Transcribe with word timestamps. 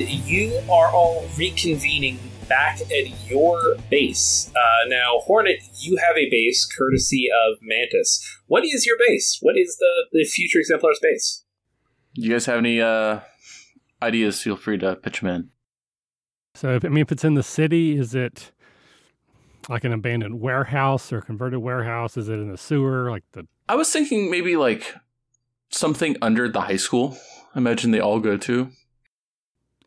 and 0.00 0.08
you 0.08 0.54
are 0.70 0.88
all 0.90 1.26
reconvening 1.34 2.18
back 2.48 2.80
at 2.80 3.30
your 3.30 3.76
base. 3.90 4.50
Uh, 4.54 4.88
now, 4.88 5.18
Hornet, 5.20 5.60
you 5.80 5.96
have 5.96 6.16
a 6.16 6.30
base 6.30 6.66
courtesy 6.66 7.28
of 7.30 7.58
Mantis. 7.60 8.24
What 8.46 8.64
is 8.64 8.86
your 8.86 8.96
base? 9.06 9.38
What 9.40 9.56
is 9.56 9.76
the, 9.76 10.06
the 10.12 10.24
future 10.24 10.58
exemplar's 10.58 10.98
base? 11.02 11.44
Do 12.14 12.22
you 12.22 12.30
guys 12.30 12.46
have 12.46 12.58
any 12.58 12.80
uh, 12.80 13.20
ideas? 14.02 14.40
Feel 14.40 14.56
free 14.56 14.78
to 14.78 14.96
pitch 14.96 15.20
them 15.20 15.28
in. 15.28 15.50
So, 16.54 16.74
if, 16.74 16.84
I 16.84 16.88
mean, 16.88 17.02
if 17.02 17.12
it's 17.12 17.24
in 17.24 17.34
the 17.34 17.42
city, 17.42 17.98
is 17.98 18.14
it 18.14 18.52
like 19.68 19.84
an 19.84 19.92
abandoned 19.92 20.40
warehouse 20.40 21.12
or 21.12 21.20
converted 21.20 21.60
warehouse? 21.60 22.16
Is 22.16 22.28
it 22.28 22.34
in 22.34 22.50
the 22.50 22.56
sewer? 22.56 23.10
Like 23.10 23.24
the 23.32 23.46
I 23.68 23.74
was 23.74 23.90
thinking 23.90 24.30
maybe 24.30 24.56
like 24.56 24.94
something 25.70 26.16
under 26.22 26.48
the 26.48 26.62
high 26.62 26.76
school. 26.76 27.18
I 27.54 27.58
imagine 27.58 27.90
they 27.90 28.00
all 28.00 28.20
go 28.20 28.36
to 28.36 28.70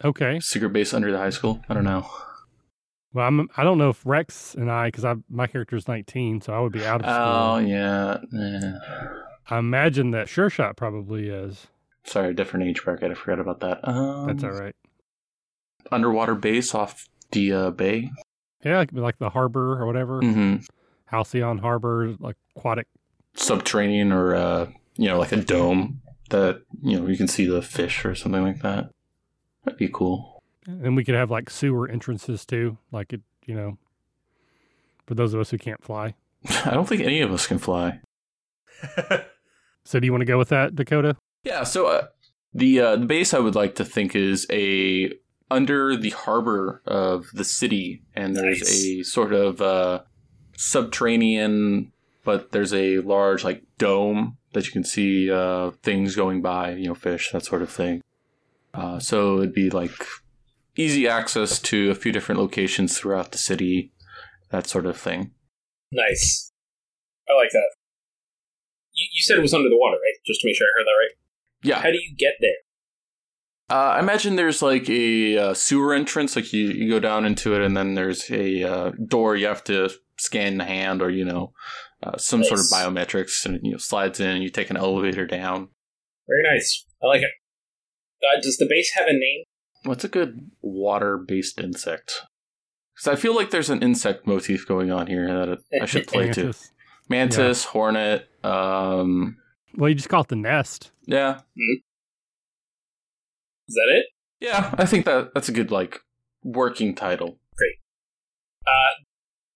okay. 0.04 0.40
secret 0.40 0.74
base 0.74 0.94
under 0.94 1.12
the 1.12 1.18
high 1.18 1.30
school. 1.30 1.62
I 1.70 1.74
don't 1.74 1.84
know. 1.84 2.08
Well, 3.14 3.28
I'm. 3.28 3.50
I 3.58 3.64
don't 3.64 3.78
know 3.78 3.90
if 3.90 4.06
Rex 4.06 4.56
and 4.56 4.72
I, 4.72 4.88
because 4.88 5.04
I 5.04 5.16
my 5.30 5.48
character's 5.48 5.88
19, 5.88 6.42
so 6.42 6.54
I 6.54 6.60
would 6.60 6.72
be 6.72 6.86
out 6.86 7.02
of 7.02 7.06
school. 7.06 7.16
Oh 7.16 7.58
yeah. 7.58 8.18
yeah. 8.32 8.78
I 9.50 9.58
imagine 9.58 10.12
that 10.12 10.30
Sure 10.30 10.50
Shot 10.50 10.78
probably 10.78 11.28
is. 11.28 11.68
Sorry, 12.06 12.34
different 12.34 12.68
age 12.68 12.84
bracket. 12.84 13.12
I 13.12 13.14
forgot 13.14 13.40
about 13.40 13.60
that. 13.60 13.88
Um, 13.88 14.28
That's 14.28 14.44
all 14.44 14.52
right. 14.52 14.76
Underwater 15.92 16.36
base 16.36 16.74
off 16.74 17.10
the 17.32 17.52
uh, 17.52 17.72
bay. 17.72 18.10
Yeah, 18.64 18.78
like, 18.78 18.94
like 18.94 19.20
the 19.20 19.30
harbor 19.30 19.82
or 19.82 19.86
whatever. 19.86 20.20
hmm 20.20 20.58
Halcyon 21.06 21.58
Harbor, 21.58 22.16
like 22.20 22.38
aquatic. 22.56 22.88
Subterranean 23.34 24.14
or 24.14 24.36
uh, 24.36 24.72
you 24.96 25.10
know 25.10 25.20
like 25.20 25.34
a 25.34 25.38
dome 25.38 26.02
that 26.30 26.62
you 26.82 27.00
know 27.00 27.08
you 27.08 27.18
can 27.18 27.28
see 27.28 27.46
the 27.46 27.62
fish 27.62 28.06
or 28.06 28.16
something 28.16 28.44
like 28.44 28.62
that. 28.62 28.92
That'd 29.64 29.78
be 29.78 29.90
cool. 29.92 30.42
And 30.68 30.96
we 30.96 31.04
could 31.04 31.16
have 31.16 31.32
like 31.32 31.50
sewer 31.50 31.88
entrances 31.90 32.46
too, 32.46 32.78
like 32.92 33.14
it, 33.14 33.22
you 33.46 33.56
know, 33.56 33.78
for 35.06 35.16
those 35.16 35.34
of 35.34 35.40
us 35.40 35.50
who 35.50 35.58
can't 35.58 35.84
fly. 35.84 36.16
I 36.66 36.72
don't 36.72 36.88
think 36.88 37.02
any 37.02 37.22
of 37.22 37.32
us 37.32 37.48
can 37.48 37.60
fly. 37.60 38.00
So, 39.84 40.00
do 40.00 40.06
you 40.06 40.12
want 40.12 40.22
to 40.22 40.26
go 40.26 40.38
with 40.38 40.50
that, 40.50 40.76
Dakota? 40.76 41.16
Yeah, 41.44 41.64
so 41.64 41.88
uh, 41.88 42.08
the 42.54 42.80
uh, 42.80 42.96
the 42.98 43.06
base 43.08 43.34
I 43.34 43.40
would 43.40 43.56
like 43.56 43.76
to 43.76 43.84
think 43.84 44.16
is 44.16 44.46
a 44.52 45.12
under 45.50 45.98
the 45.98 46.12
harbor 46.12 46.82
of 46.86 47.26
the 47.34 47.44
city, 47.44 48.04
and 48.16 48.36
there's 48.36 48.60
Nice. 48.62 48.84
a 48.84 49.04
sort 49.04 49.34
of 49.34 49.60
uh, 49.60 50.02
subterranean, 50.56 51.92
but 52.24 52.52
there's 52.52 52.74
a 52.74 53.00
large 53.00 53.44
like 53.44 53.64
dome 53.78 54.38
that 54.54 54.66
you 54.66 54.72
can 54.72 54.84
see 54.84 55.32
uh, 55.32 55.72
things 55.82 56.16
going 56.16 56.42
by, 56.42 56.74
you 56.74 56.88
know, 56.88 56.96
fish, 56.96 57.32
that 57.32 57.44
sort 57.46 57.62
of 57.62 57.70
thing. 57.70 58.02
Uh, 58.74 59.00
so 59.00 59.40
it'd 59.40 59.54
be 59.54 59.70
like 59.70 60.06
easy 60.76 61.08
access 61.08 61.60
to 61.60 61.92
a 61.92 61.96
few 61.96 62.12
different 62.12 62.40
locations 62.40 62.98
throughout 62.98 63.32
the 63.32 63.38
city, 63.38 63.92
that 64.50 64.68
sort 64.68 64.86
of 64.86 64.98
thing. 64.98 65.32
Nice. 65.92 66.52
I 67.30 67.34
like 67.34 67.50
that. 67.52 67.70
You, 68.94 69.08
you 69.14 69.22
said 69.24 69.38
it 69.38 69.42
was 69.42 69.54
under 69.54 69.70
the 69.70 69.78
water, 69.78 69.96
right? 69.98 70.16
Just 70.26 70.42
to 70.42 70.48
make 70.48 70.56
sure 70.56 70.68
I 70.68 70.80
heard 70.80 70.86
that 70.86 71.00
right. 71.00 71.16
Yeah, 71.64 71.82
How 71.82 71.92
do 71.92 71.98
you 71.98 72.16
get 72.18 72.34
there? 72.40 72.52
Uh, 73.70 73.94
I 73.96 74.00
imagine 74.00 74.36
there's 74.36 74.62
like 74.62 74.90
a 74.90 75.38
uh, 75.38 75.54
sewer 75.54 75.94
entrance, 75.94 76.36
like 76.36 76.52
you, 76.52 76.68
you 76.70 76.90
go 76.90 77.00
down 77.00 77.26
into 77.26 77.56
it, 77.56 77.62
and 77.62 77.76
then 77.78 77.94
there's 77.94 78.30
a 78.30 78.64
uh, 78.64 78.92
door 79.08 79.36
you 79.38 79.48
have 79.48 79.64
to 79.66 79.90
scan 80.18 80.58
the 80.58 80.66
hand 80.66 81.02
or 81.02 81.10
you 81.10 81.24
know 81.24 81.54
uh, 82.04 82.18
some 82.18 82.44
sort 82.44 82.60
of 82.60 82.66
biometrics, 82.66 83.46
and 83.46 83.60
you 83.64 83.72
know 83.72 83.78
slides 83.78 84.20
in, 84.20 84.30
and 84.30 84.44
you 84.44 84.50
take 84.50 84.72
an 84.72 84.78
elevator 84.78 85.26
down. 85.26 85.70
Very 86.28 86.54
nice. 86.54 86.86
I 87.02 87.08
like 87.08 87.22
it. 87.22 87.32
Uh, 88.24 88.40
does 88.42 88.58
the 88.58 88.68
base 88.70 88.92
have 88.96 89.08
a 89.08 89.14
name? 89.14 89.44
What's 89.84 90.04
a 90.04 90.08
good 90.10 90.52
water-based 90.62 91.60
insect? 91.60 92.22
Because 92.96 93.18
I 93.18 93.20
feel 93.20 93.36
like 93.36 93.50
there's 93.50 93.70
an 93.70 93.82
insect 93.82 94.28
motif 94.28 94.68
going 94.68 94.92
on 94.92 95.08
here 95.08 95.28
that 95.28 95.60
I 95.82 95.86
should 95.86 96.08
play 96.08 96.30
to. 96.34 96.44
Mantis. 96.44 96.72
Mantis, 97.10 97.64
hornet. 97.66 98.30
Um, 98.44 99.38
Well, 99.76 99.90
you 99.90 99.96
just 99.96 100.10
call 100.10 100.22
it 100.22 100.28
the 100.28 100.36
nest. 100.36 100.92
yeah, 101.08 101.40
Is 103.68 103.76
that 103.76 103.88
it? 103.90 104.06
yeah. 104.40 104.74
I 104.78 104.86
think 104.86 105.06
that 105.06 105.34
that's 105.34 105.50
a 105.50 105.54
good 105.54 105.72
like 105.72 106.00
working 106.44 106.94
title. 106.96 107.40
Great. 107.58 107.76
Uh, 108.68 109.02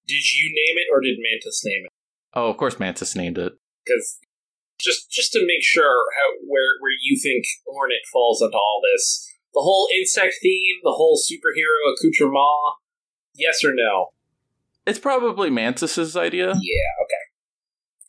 did 0.08 0.24
you 0.34 0.48
name 0.50 0.78
it 0.78 0.88
or 0.92 1.02
did 1.02 1.18
Mantis 1.20 1.62
name 1.66 1.84
it? 1.86 1.92
Oh, 2.34 2.50
of 2.50 2.58
course, 2.58 2.80
Mantis 2.80 3.16
named 3.16 3.38
it. 3.38 3.54
Because 3.86 4.18
just 4.80 5.10
just 5.12 5.32
to 5.34 5.40
make 5.46 5.64
sure 5.64 6.06
how 6.16 6.34
where 6.48 6.78
where 6.82 6.92
you 7.02 7.20
think 7.22 7.46
Hornet 7.66 8.02
falls 8.12 8.42
into 8.42 8.58
all 8.58 8.82
this, 8.94 9.28
the 9.54 9.62
whole 9.62 9.88
insect 9.96 10.36
theme, 10.42 10.78
the 10.84 10.92
whole 10.92 11.18
superhero 11.20 11.94
accoutrement. 11.94 12.76
Yes 13.36 13.64
or 13.64 13.74
no? 13.74 14.08
It's 14.88 15.00
probably 15.00 15.50
Mantis's 15.50 16.16
idea. 16.16 16.48
Yeah. 16.48 16.92
Okay. 17.04 17.24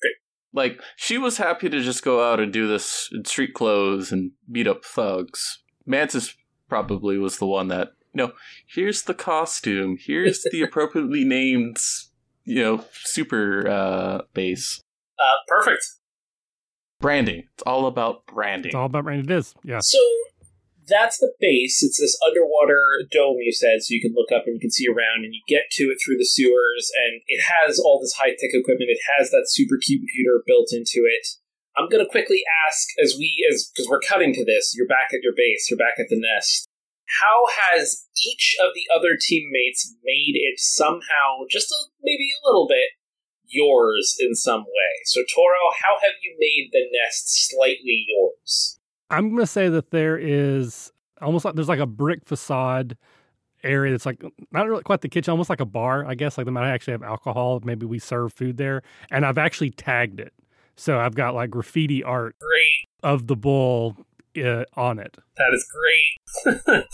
Great. 0.00 0.14
like 0.52 0.80
she 0.96 1.18
was 1.18 1.38
happy 1.38 1.68
to 1.68 1.80
just 1.80 2.04
go 2.04 2.22
out 2.30 2.38
and 2.38 2.52
do 2.52 2.68
this 2.68 3.08
in 3.12 3.24
street 3.24 3.54
clothes 3.54 4.12
and 4.12 4.32
beat 4.50 4.66
up 4.68 4.84
thugs. 4.84 5.62
Mantis 5.86 6.34
probably 6.68 7.16
was 7.18 7.38
the 7.38 7.46
one 7.46 7.68
that 7.68 7.92
you 8.12 8.18
know. 8.26 8.32
Here's 8.66 9.02
the 9.02 9.14
costume. 9.14 9.96
Here's 10.00 10.44
the 10.50 10.62
appropriately 10.68 11.24
named, 11.24 11.78
you 12.44 12.62
know, 12.62 12.84
super 13.04 13.66
uh, 13.68 14.22
base 14.34 14.80
Uh, 15.18 15.24
perfect. 15.48 15.84
Branding. 17.00 17.44
It's 17.54 17.62
all 17.64 17.86
about 17.86 18.26
branding. 18.26 18.70
It's 18.70 18.74
all 18.74 18.86
about 18.86 19.04
brand. 19.04 19.30
It 19.30 19.34
is. 19.34 19.54
Yeah. 19.64 19.80
So 19.80 19.98
that's 20.88 21.18
the 21.18 21.32
base. 21.40 21.82
It's 21.82 21.98
this 21.98 22.16
underwater 22.26 22.80
dome 23.10 23.38
you 23.40 23.52
said, 23.52 23.82
so 23.82 23.92
you 23.92 24.00
can 24.00 24.14
look 24.14 24.30
up 24.30 24.46
and 24.46 24.54
you 24.54 24.60
can 24.60 24.70
see 24.70 24.86
around, 24.86 25.24
and 25.24 25.34
you 25.34 25.42
get 25.48 25.70
to 25.72 25.84
it 25.84 25.98
through 25.98 26.16
the 26.16 26.26
sewers, 26.26 26.90
and 27.06 27.22
it 27.26 27.42
has 27.42 27.78
all 27.78 28.00
this 28.00 28.14
high 28.14 28.30
tech 28.38 28.54
equipment. 28.54 28.90
It 28.90 29.02
has 29.18 29.30
that 29.30 29.46
super 29.48 29.76
cute 29.82 30.00
computer 30.00 30.42
built 30.46 30.70
into 30.72 31.06
it. 31.06 31.26
I'm 31.76 31.88
gonna 31.90 32.08
quickly 32.08 32.40
ask 32.66 32.88
as 33.02 33.16
we 33.18 33.34
as 33.52 33.68
because 33.68 33.88
we're 33.88 34.00
cutting 34.00 34.32
to 34.34 34.44
this. 34.44 34.74
You're 34.76 34.88
back 34.88 35.12
at 35.12 35.22
your 35.22 35.34
base. 35.36 35.68
You're 35.68 35.78
back 35.78 35.98
at 35.98 36.08
the 36.08 36.18
nest. 36.18 36.68
How 37.20 37.46
has 37.70 38.06
each 38.18 38.56
of 38.62 38.74
the 38.74 38.86
other 38.94 39.14
teammates 39.14 39.94
made 40.02 40.34
it 40.34 40.58
somehow, 40.58 41.46
just 41.48 41.70
a, 41.70 41.78
maybe 42.02 42.26
a 42.34 42.46
little 42.48 42.66
bit, 42.66 42.95
yours 43.56 44.16
in 44.20 44.34
some 44.34 44.60
way? 44.60 44.92
So 45.04 45.22
Toro, 45.34 45.72
how 45.80 45.96
have 46.02 46.12
you 46.22 46.36
made 46.38 46.70
the 46.72 46.84
nest 47.02 47.50
slightly 47.50 48.06
yours? 48.08 48.78
I'm 49.10 49.28
going 49.28 49.40
to 49.40 49.46
say 49.46 49.68
that 49.68 49.90
there 49.90 50.18
is 50.18 50.92
almost 51.22 51.44
like 51.44 51.54
there's 51.54 51.68
like 51.68 51.78
a 51.78 51.86
brick 51.86 52.24
facade 52.24 52.96
area 53.62 53.92
that's 53.92 54.06
like 54.06 54.22
not 54.52 54.68
really 54.68 54.82
quite 54.82 55.00
the 55.00 55.08
kitchen, 55.08 55.30
almost 55.30 55.50
like 55.50 55.60
a 55.60 55.66
bar, 55.66 56.04
I 56.06 56.14
guess. 56.14 56.38
Like 56.38 56.44
they 56.44 56.52
might 56.52 56.68
actually 56.68 56.92
have 56.92 57.02
alcohol. 57.02 57.60
Maybe 57.64 57.86
we 57.86 57.98
serve 57.98 58.32
food 58.32 58.56
there. 58.56 58.82
And 59.10 59.24
I've 59.24 59.38
actually 59.38 59.70
tagged 59.70 60.20
it. 60.20 60.32
So 60.76 60.98
I've 60.98 61.14
got 61.14 61.34
like 61.34 61.50
graffiti 61.50 62.04
art 62.04 62.36
Great. 62.38 62.88
of 63.02 63.26
the 63.26 63.36
bull 63.36 63.96
uh, 64.36 64.64
on 64.74 64.98
it. 64.98 65.16
That 65.36 65.52
is 65.52 65.66
great. 65.70 66.56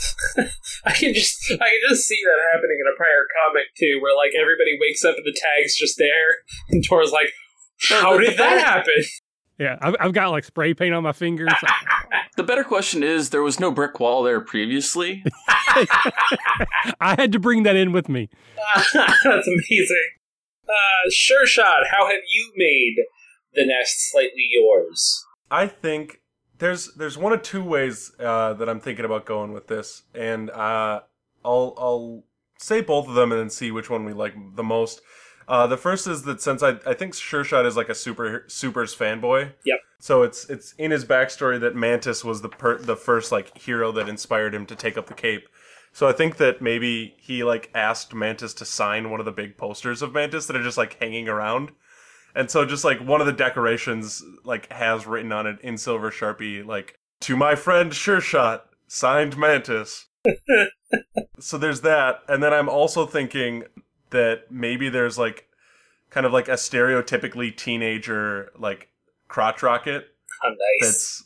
I 0.84 0.92
can 0.92 1.14
just 1.14 1.50
I 1.52 1.56
can 1.56 1.80
just 1.88 2.06
see 2.06 2.20
that 2.24 2.42
happening 2.52 2.78
in 2.80 2.92
a 2.92 2.96
prior 2.96 3.26
comic 3.44 3.66
too, 3.78 3.98
where 4.00 4.16
like 4.16 4.32
everybody 4.40 4.78
wakes 4.80 5.04
up 5.04 5.16
and 5.16 5.24
the 5.24 5.36
tag's 5.38 5.76
just 5.76 5.98
there, 5.98 6.38
and 6.70 6.84
Toro's 6.84 7.12
like, 7.12 7.32
"How 7.88 8.18
did 8.18 8.38
that 8.38 8.64
happen?" 8.64 9.04
Yeah, 9.58 9.78
I've, 9.80 9.94
I've 10.00 10.12
got 10.12 10.30
like 10.30 10.44
spray 10.44 10.74
paint 10.74 10.94
on 10.94 11.02
my 11.02 11.12
fingers. 11.12 11.52
The 12.34 12.42
better 12.42 12.64
question 12.64 13.02
is: 13.02 13.28
there 13.28 13.42
was 13.42 13.60
no 13.60 13.70
brick 13.70 14.00
wall 14.00 14.22
there 14.22 14.40
previously. 14.40 15.22
I 15.48 17.14
had 17.18 17.30
to 17.32 17.38
bring 17.38 17.64
that 17.64 17.76
in 17.76 17.92
with 17.92 18.08
me. 18.08 18.30
That's 18.94 19.46
amazing. 19.46 20.08
Uh, 20.66 21.10
sure 21.10 21.44
shot. 21.46 21.88
How 21.90 22.06
have 22.06 22.22
you 22.26 22.52
made 22.56 23.04
the 23.52 23.66
nest 23.66 24.10
slightly 24.10 24.48
yours? 24.50 25.26
I 25.50 25.66
think 25.66 26.21
there's 26.62 26.94
there's 26.94 27.18
one 27.18 27.32
of 27.32 27.42
two 27.42 27.62
ways 27.62 28.12
uh, 28.20 28.52
that 28.54 28.68
I'm 28.68 28.78
thinking 28.78 29.04
about 29.04 29.26
going 29.26 29.52
with 29.52 29.66
this, 29.66 30.04
and 30.14 30.48
uh, 30.50 31.00
I'll 31.44 31.74
I'll 31.76 32.22
say 32.56 32.80
both 32.80 33.08
of 33.08 33.14
them 33.14 33.32
and 33.32 33.40
then 33.40 33.50
see 33.50 33.72
which 33.72 33.90
one 33.90 34.04
we 34.04 34.12
like 34.12 34.34
the 34.54 34.62
most. 34.62 35.02
Uh, 35.48 35.66
the 35.66 35.76
first 35.76 36.06
is 36.06 36.22
that 36.22 36.40
since 36.40 36.62
I 36.62 36.78
I 36.86 36.94
think 36.94 37.14
Sure 37.14 37.42
Shot 37.42 37.66
is 37.66 37.76
like 37.76 37.88
a 37.88 37.96
super 37.96 38.44
supers 38.46 38.94
fanboy. 38.94 39.52
Yep. 39.64 39.78
So 39.98 40.22
it's 40.22 40.48
it's 40.48 40.72
in 40.78 40.92
his 40.92 41.04
backstory 41.04 41.58
that 41.58 41.74
Mantis 41.74 42.24
was 42.24 42.42
the 42.42 42.48
per- 42.48 42.78
the 42.78 42.96
first 42.96 43.32
like 43.32 43.58
hero 43.58 43.90
that 43.90 44.08
inspired 44.08 44.54
him 44.54 44.64
to 44.66 44.76
take 44.76 44.96
up 44.96 45.08
the 45.08 45.14
cape. 45.14 45.48
So 45.92 46.06
I 46.06 46.12
think 46.12 46.36
that 46.36 46.62
maybe 46.62 47.16
he 47.18 47.42
like 47.42 47.70
asked 47.74 48.14
Mantis 48.14 48.54
to 48.54 48.64
sign 48.64 49.10
one 49.10 49.18
of 49.18 49.26
the 49.26 49.32
big 49.32 49.56
posters 49.56 50.00
of 50.00 50.14
Mantis 50.14 50.46
that 50.46 50.56
are 50.56 50.62
just 50.62 50.78
like 50.78 50.96
hanging 51.00 51.28
around. 51.28 51.72
And 52.34 52.50
so 52.50 52.64
just 52.64 52.84
like 52.84 53.00
one 53.00 53.20
of 53.20 53.26
the 53.26 53.32
decorations 53.32 54.24
like 54.44 54.72
has 54.72 55.06
written 55.06 55.32
on 55.32 55.46
it 55.46 55.60
in 55.60 55.76
silver 55.76 56.10
sharpie 56.10 56.64
like 56.64 56.98
to 57.20 57.36
my 57.36 57.54
friend 57.54 57.94
Sure 57.94 58.20
Shot 58.20 58.66
signed 58.86 59.36
Mantis. 59.36 60.06
so 61.40 61.58
there's 61.58 61.80
that 61.82 62.22
and 62.28 62.42
then 62.42 62.52
I'm 62.52 62.68
also 62.68 63.06
thinking 63.06 63.64
that 64.10 64.50
maybe 64.50 64.88
there's 64.88 65.18
like 65.18 65.48
kind 66.10 66.26
of 66.26 66.32
like 66.32 66.48
a 66.48 66.52
stereotypically 66.52 67.56
teenager 67.56 68.50
like 68.58 68.88
crotch 69.28 69.62
rocket 69.62 70.08
How 70.42 70.48
nice. 70.50 70.56
that's 70.80 71.24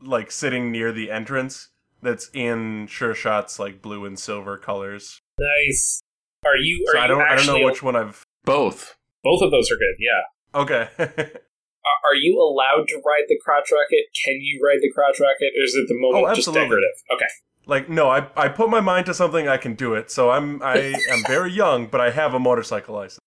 like 0.00 0.30
sitting 0.30 0.70
near 0.72 0.92
the 0.92 1.10
entrance 1.10 1.68
that's 2.02 2.30
in 2.34 2.86
Sure 2.88 3.14
Shot's 3.14 3.58
like 3.58 3.80
blue 3.80 4.04
and 4.04 4.18
silver 4.18 4.58
colors. 4.58 5.20
Nice. 5.38 6.02
Are 6.44 6.56
you? 6.56 6.84
Are 6.88 6.94
So 6.94 7.00
I 7.00 7.06
don't 7.06 7.22
I 7.22 7.36
don't 7.36 7.46
know 7.46 7.64
which 7.64 7.82
one 7.82 7.96
I've. 7.96 8.24
Both. 8.44 8.96
Both 9.22 9.42
of 9.42 9.50
those 9.52 9.70
are 9.70 9.76
good. 9.76 9.94
Yeah. 9.98 10.22
Okay. 10.54 10.88
Are, 10.98 11.04
uh, 11.08 11.98
are 12.08 12.14
you 12.14 12.38
allowed 12.40 12.86
to 12.88 12.96
ride 12.96 13.24
the 13.28 13.38
crotch 13.44 13.70
rocket? 13.72 14.06
Can 14.24 14.34
you 14.40 14.60
ride 14.64 14.78
the 14.82 14.90
crotch 14.94 15.18
rocket, 15.20 15.52
or 15.58 15.64
is 15.64 15.74
it 15.74 15.88
the 15.88 15.94
moment 15.98 16.24
Oh, 16.24 16.34
just 16.34 16.48
absolutely. 16.48 16.64
decorative? 16.66 16.90
Okay. 17.14 17.26
like 17.66 17.88
no, 17.88 18.08
I 18.10 18.26
I 18.36 18.48
put 18.48 18.68
my 18.70 18.80
mind 18.80 19.06
to 19.06 19.14
something, 19.14 19.48
I 19.48 19.56
can 19.56 19.74
do 19.74 19.94
it. 19.94 20.10
So 20.10 20.30
I'm 20.30 20.62
I 20.62 20.94
am 21.10 21.22
very 21.26 21.50
young, 21.52 21.86
but 21.86 22.00
I 22.00 22.10
have 22.10 22.34
a 22.34 22.38
motorcycle 22.38 22.94
license. 22.94 23.18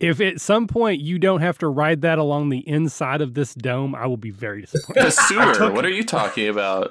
If 0.00 0.20
at 0.20 0.40
some 0.40 0.66
point 0.66 1.00
you 1.00 1.18
don't 1.20 1.42
have 1.42 1.58
to 1.58 1.68
ride 1.68 2.00
that 2.02 2.18
along 2.18 2.48
the 2.48 2.66
inside 2.68 3.20
of 3.20 3.34
this 3.34 3.54
dome, 3.54 3.94
I 3.94 4.06
will 4.06 4.16
be 4.16 4.30
very 4.32 4.62
disappointed. 4.62 5.04
The 5.04 5.10
sewer. 5.12 5.54
took- 5.54 5.74
what 5.74 5.84
are 5.84 5.90
you 5.90 6.02
talking 6.04 6.48
about? 6.48 6.90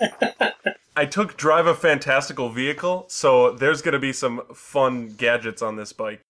I 0.96 1.06
took 1.06 1.36
drive 1.36 1.66
a 1.66 1.74
fantastical 1.74 2.48
vehicle, 2.50 3.06
so 3.08 3.50
there's 3.52 3.82
gonna 3.82 3.98
be 3.98 4.12
some 4.12 4.42
fun 4.54 5.08
gadgets 5.16 5.60
on 5.62 5.76
this 5.76 5.92
bike 5.92 6.22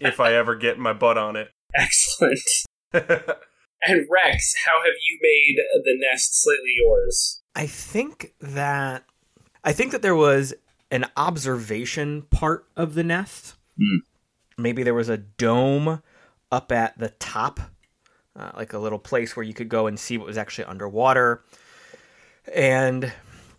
if 0.00 0.20
I 0.20 0.34
ever 0.34 0.54
get 0.54 0.78
my 0.78 0.92
butt 0.92 1.18
on 1.18 1.36
it. 1.36 1.50
Excellent. 1.74 2.40
And 3.86 4.06
Rex, 4.10 4.54
how 4.64 4.82
have 4.82 4.94
you 5.06 5.18
made 5.20 5.56
the 5.84 5.96
nest 5.98 6.42
slightly 6.42 6.72
yours? 6.76 7.42
I 7.54 7.66
think 7.66 8.32
that 8.40 9.04
I 9.62 9.72
think 9.72 9.92
that 9.92 10.02
there 10.02 10.14
was 10.14 10.54
an 10.90 11.06
observation 11.16 12.22
part 12.22 12.66
of 12.76 12.94
the 12.94 13.04
nest. 13.04 13.56
Hmm. 13.78 13.98
Maybe 14.56 14.82
there 14.82 14.94
was 14.94 15.08
a 15.08 15.18
dome 15.18 16.02
up 16.50 16.72
at 16.72 16.96
the 16.98 17.10
top, 17.10 17.60
uh, 18.36 18.52
like 18.56 18.72
a 18.72 18.78
little 18.78 18.98
place 18.98 19.36
where 19.36 19.44
you 19.44 19.54
could 19.54 19.68
go 19.68 19.86
and 19.86 19.98
see 19.98 20.16
what 20.16 20.26
was 20.26 20.38
actually 20.38 20.64
underwater. 20.64 21.42
And 22.54 23.12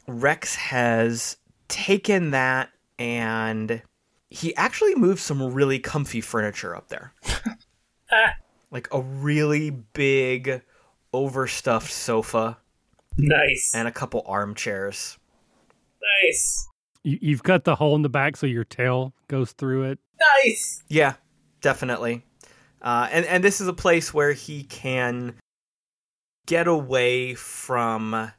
Rex 0.07 0.55
has 0.55 1.37
taken 1.67 2.31
that 2.31 2.69
and 2.97 3.81
he 4.29 4.55
actually 4.55 4.95
moved 4.95 5.19
some 5.19 5.53
really 5.53 5.79
comfy 5.79 6.21
furniture 6.21 6.75
up 6.75 6.87
there. 6.87 7.13
like 8.71 8.87
a 8.93 9.01
really 9.01 9.69
big 9.69 10.61
overstuffed 11.13 11.91
sofa 11.91 12.57
Nice. 13.17 13.71
and 13.73 13.87
a 13.87 13.91
couple 13.91 14.23
armchairs. 14.25 15.17
Nice. 16.23 16.67
you, 17.03 17.17
you've 17.21 17.43
cut 17.43 17.63
the 17.63 17.75
hole 17.75 17.95
in 17.95 18.01
the 18.01 18.09
back 18.09 18.35
so 18.37 18.45
your 18.45 18.63
tail 18.65 19.13
goes 19.27 19.51
through 19.53 19.83
it. 19.83 19.99
Nice. 20.43 20.83
Yeah, 20.87 21.13
definitely. 21.61 22.23
Uh, 22.81 23.07
and 23.11 23.25
and 23.25 23.43
this 23.43 23.59
is 23.61 23.67
a 23.67 23.73
place 23.73 24.13
where 24.13 24.33
he 24.33 24.63
can 24.63 25.35
get 26.45 26.67
away 26.67 27.33
from 27.33 28.31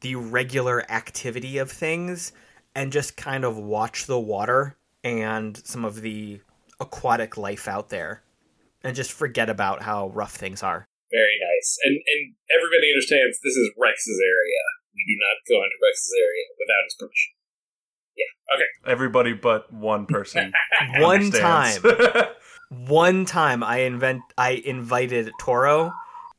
the 0.00 0.16
regular 0.16 0.90
activity 0.90 1.58
of 1.58 1.70
things 1.70 2.32
and 2.74 2.90
just 2.90 3.16
kind 3.16 3.44
of 3.44 3.56
watch 3.56 4.06
the 4.06 4.18
water 4.18 4.76
and 5.04 5.56
some 5.64 5.84
of 5.84 6.00
the 6.00 6.40
aquatic 6.80 7.36
life 7.36 7.68
out 7.68 7.88
there 7.90 8.22
and 8.82 8.96
just 8.96 9.12
forget 9.12 9.48
about 9.48 9.82
how 9.82 10.08
rough 10.08 10.34
things 10.34 10.62
are. 10.62 10.86
Very 11.10 11.38
nice. 11.40 11.78
And 11.84 11.94
and 11.94 12.34
everybody 12.50 12.90
understands 12.90 13.38
this 13.42 13.56
is 13.56 13.70
Rex's 13.78 14.20
area. 14.24 14.62
We 14.94 15.04
do 15.06 15.16
not 15.18 15.36
go 15.48 15.62
into 15.62 15.76
Rex's 15.82 16.14
area 16.18 16.44
without 16.58 16.84
his 16.84 16.94
permission. 16.98 17.32
Yeah. 18.16 18.56
Okay. 18.56 18.92
Everybody 18.92 19.32
but 19.32 19.72
one 19.72 20.06
person. 20.06 20.52
One 20.98 21.30
time, 21.30 21.80
one 22.70 23.24
time 23.24 23.62
I 23.62 23.78
invent 23.80 24.22
I 24.36 24.50
invited 24.50 25.30
Toro 25.40 25.92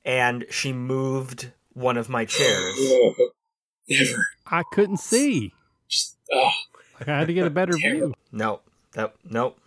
and 0.06 0.46
she 0.50 0.74
moved 0.74 1.52
one 1.74 1.98
of 1.98 2.10
my 2.10 2.26
chairs. 2.26 2.76
Never. 3.90 4.28
I 4.46 4.64
couldn't 4.72 4.98
see. 4.98 5.54
Just, 5.88 6.18
oh. 6.32 6.52
I 7.00 7.12
had 7.12 7.28
to 7.28 7.34
get 7.34 7.48
a 7.48 7.50
better 7.50 7.74
view. 7.74 8.14
No. 8.32 8.62
That 8.94 9.16
nope. 9.24 9.58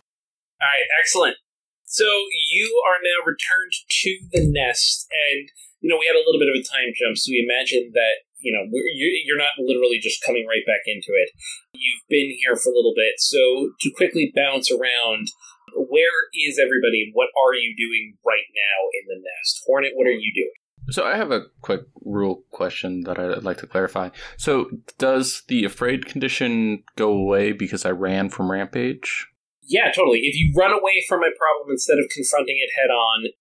All 0.61 0.67
right, 0.67 0.87
excellent. 1.01 1.37
So 1.87 2.05
you 2.51 2.67
are 2.91 2.99
now 2.99 3.25
returned 3.25 3.75
to 4.03 4.11
the 4.35 4.45
nest, 4.51 5.07
and 5.31 5.49
you 5.81 5.89
know 5.89 5.99
we 5.99 6.11
had 6.11 6.19
a 6.19 6.27
little 6.27 6.43
bit 6.43 6.51
of 6.51 6.59
a 6.59 6.67
time 6.67 6.91
jump, 6.99 7.17
so 7.17 7.31
we 7.31 7.47
imagine 7.47 7.95
that 7.95 8.27
you 8.43 8.53
know 8.53 8.67
you're 8.67 9.39
not 9.39 9.55
literally 9.59 9.99
just 10.03 10.23
coming 10.23 10.47
right 10.51 10.67
back 10.67 10.83
into 10.87 11.15
it. 11.15 11.31
You've 11.73 12.05
been 12.11 12.35
here 12.43 12.57
for 12.59 12.71
a 12.71 12.77
little 12.77 12.95
bit, 12.95 13.23
so 13.23 13.71
to 13.81 13.91
quickly 13.95 14.33
bounce 14.35 14.71
around, 14.71 15.31
where 15.75 16.27
is 16.35 16.59
everybody? 16.59 17.11
What 17.15 17.31
are 17.39 17.55
you 17.55 17.75
doing 17.79 18.19
right 18.27 18.51
now 18.51 18.79
in 18.99 19.07
the 19.07 19.23
nest? 19.23 19.63
Hornet, 19.67 19.93
what 19.95 20.07
are 20.07 20.11
you 20.11 20.33
doing? 20.35 20.59
So 20.91 21.05
I 21.05 21.17
have 21.17 21.33
a 21.33 21.47
quick 21.63 21.83
rule 22.05 22.45
question 22.51 23.03
that 23.05 23.19
I'd 23.19 23.43
like 23.43 23.59
to 23.59 23.67
clarify. 23.67 24.11
So 24.37 24.71
does 24.99 25.43
the 25.49 25.65
afraid 25.65 26.07
condition 26.07 26.85
go 26.97 27.11
away 27.13 27.53
because 27.53 27.85
I 27.85 27.91
ran 27.91 28.29
from 28.29 28.51
Rampage? 28.51 29.27
Yeah, 29.67 29.91
totally. 29.91 30.21
If 30.23 30.39
you 30.39 30.53
run 30.55 30.73
away 30.73 31.03
from 31.09 31.21
a 31.23 31.35
problem 31.35 31.71
instead 31.71 31.99
of 31.99 32.07
confronting 32.15 32.57
it 32.59 32.71
head 32.79 32.91
on, 32.91 33.35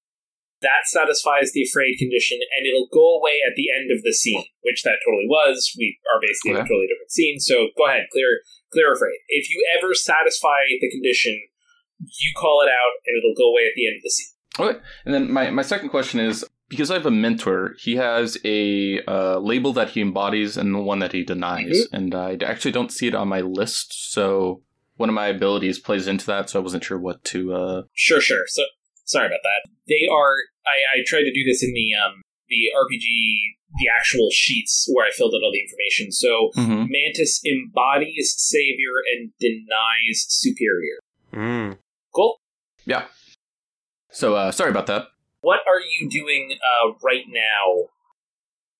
that 0.62 0.86
satisfies 0.86 1.51
the 1.51 1.63
afraid 1.63 1.98
condition, 1.98 2.39
and 2.57 2.66
it'll 2.66 2.89
go 2.92 3.19
away 3.19 3.38
at 3.45 3.56
the 3.56 3.69
end 3.69 3.92
of 3.92 4.01
the 4.04 4.13
scene, 4.13 4.44
which 4.62 4.83
that 4.83 4.98
totally 5.06 5.27
was. 5.27 5.72
We 5.77 6.00
are 6.13 6.19
basically 6.19 6.51
in 6.51 6.57
a 6.57 6.68
totally 6.68 6.88
different 6.88 7.12
scene. 7.12 7.39
So 7.39 7.69
go 7.77 7.88
ahead, 7.88 8.07
clear, 8.12 8.42
clear 8.72 8.94
afraid. 8.94 9.19
If 9.30 9.50
you 9.50 9.63
ever 9.77 9.94
satisfy 9.94 10.66
the 10.81 10.89
condition, 10.89 11.39
you 12.00 12.33
call 12.36 12.62
it 12.62 12.69
out, 12.69 12.94
and 13.06 13.18
it'll 13.18 13.38
go 13.38 13.51
away 13.51 13.68
at 13.68 13.75
the 13.75 13.88
end 13.88 13.98
of 13.98 14.04
the 14.04 14.10
scene. 14.10 14.33
Okay. 14.57 14.80
And 15.06 15.13
then 15.13 15.31
my, 15.31 15.50
my 15.51 15.62
second 15.62 15.89
question 15.89 16.19
is 16.19 16.45
because 16.69 16.89
I 16.89 16.95
have 16.95 17.06
a 17.06 17.12
mentor, 17.12 17.75
he 17.77 17.95
has 17.98 18.38
a 18.44 19.01
uh, 19.07 19.38
label 19.39 19.74
that 19.74 19.89
he 19.89 20.01
embodies 20.01 20.57
and 20.57 20.74
the 20.74 20.80
one 20.80 21.00
that 21.00 21.12
he 21.12 21.24
denies. 21.24 21.88
And 21.92 22.16
I 22.16 22.38
actually 22.44 22.72
don't 22.72 22.92
see 22.92 23.07
it 23.07 23.13
on 23.13 23.27
my 23.27 23.42
list. 23.42 24.12
So 24.12 24.63
one 24.97 25.09
of 25.09 25.15
my 25.15 25.27
abilities 25.27 25.80
plays 25.80 26.07
into 26.07 26.25
that. 26.27 26.50
So 26.50 26.59
I 26.59 26.63
wasn't 26.63 26.83
sure 26.83 27.00
what 27.00 27.24
to. 27.25 27.53
Uh... 27.53 27.81
Sure, 27.94 28.21
sure. 28.21 28.44
So 28.47 28.63
sorry 29.06 29.27
about 29.27 29.42
that. 29.44 29.69
They 29.88 30.07
are. 30.12 30.36
I, 30.65 31.00
I 31.00 31.03
tried 31.06 31.24
to 31.24 31.33
do 31.33 31.44
this 31.45 31.63
in 31.63 31.74
the 31.74 31.92
um 31.95 32.21
the 32.50 32.71
RPG 32.75 33.56
the 33.77 33.88
actual 33.94 34.30
sheets 34.31 34.88
where 34.92 35.06
I 35.06 35.09
filled 35.12 35.33
out 35.36 35.44
all 35.44 35.51
the 35.51 35.62
information. 35.62 36.12
So 36.12 36.50
mhm. 36.56 36.88
Mantis 36.89 37.41
embodies 37.46 38.34
savior 38.38 38.91
and 39.13 39.31
denies 39.39 40.25
superior. 40.29 41.00
Mm. 41.34 41.77
Cool. 42.13 42.38
Yeah. 42.86 43.05
So 44.12 44.36
uh, 44.36 44.51
sorry 44.51 44.72
about 44.72 44.88
that. 44.88 45.08
What 45.41 45.60
are 45.67 45.79
you 45.79 46.10
doing 46.10 46.53
uh, 46.53 46.93
right 47.03 47.25
now 47.27 47.89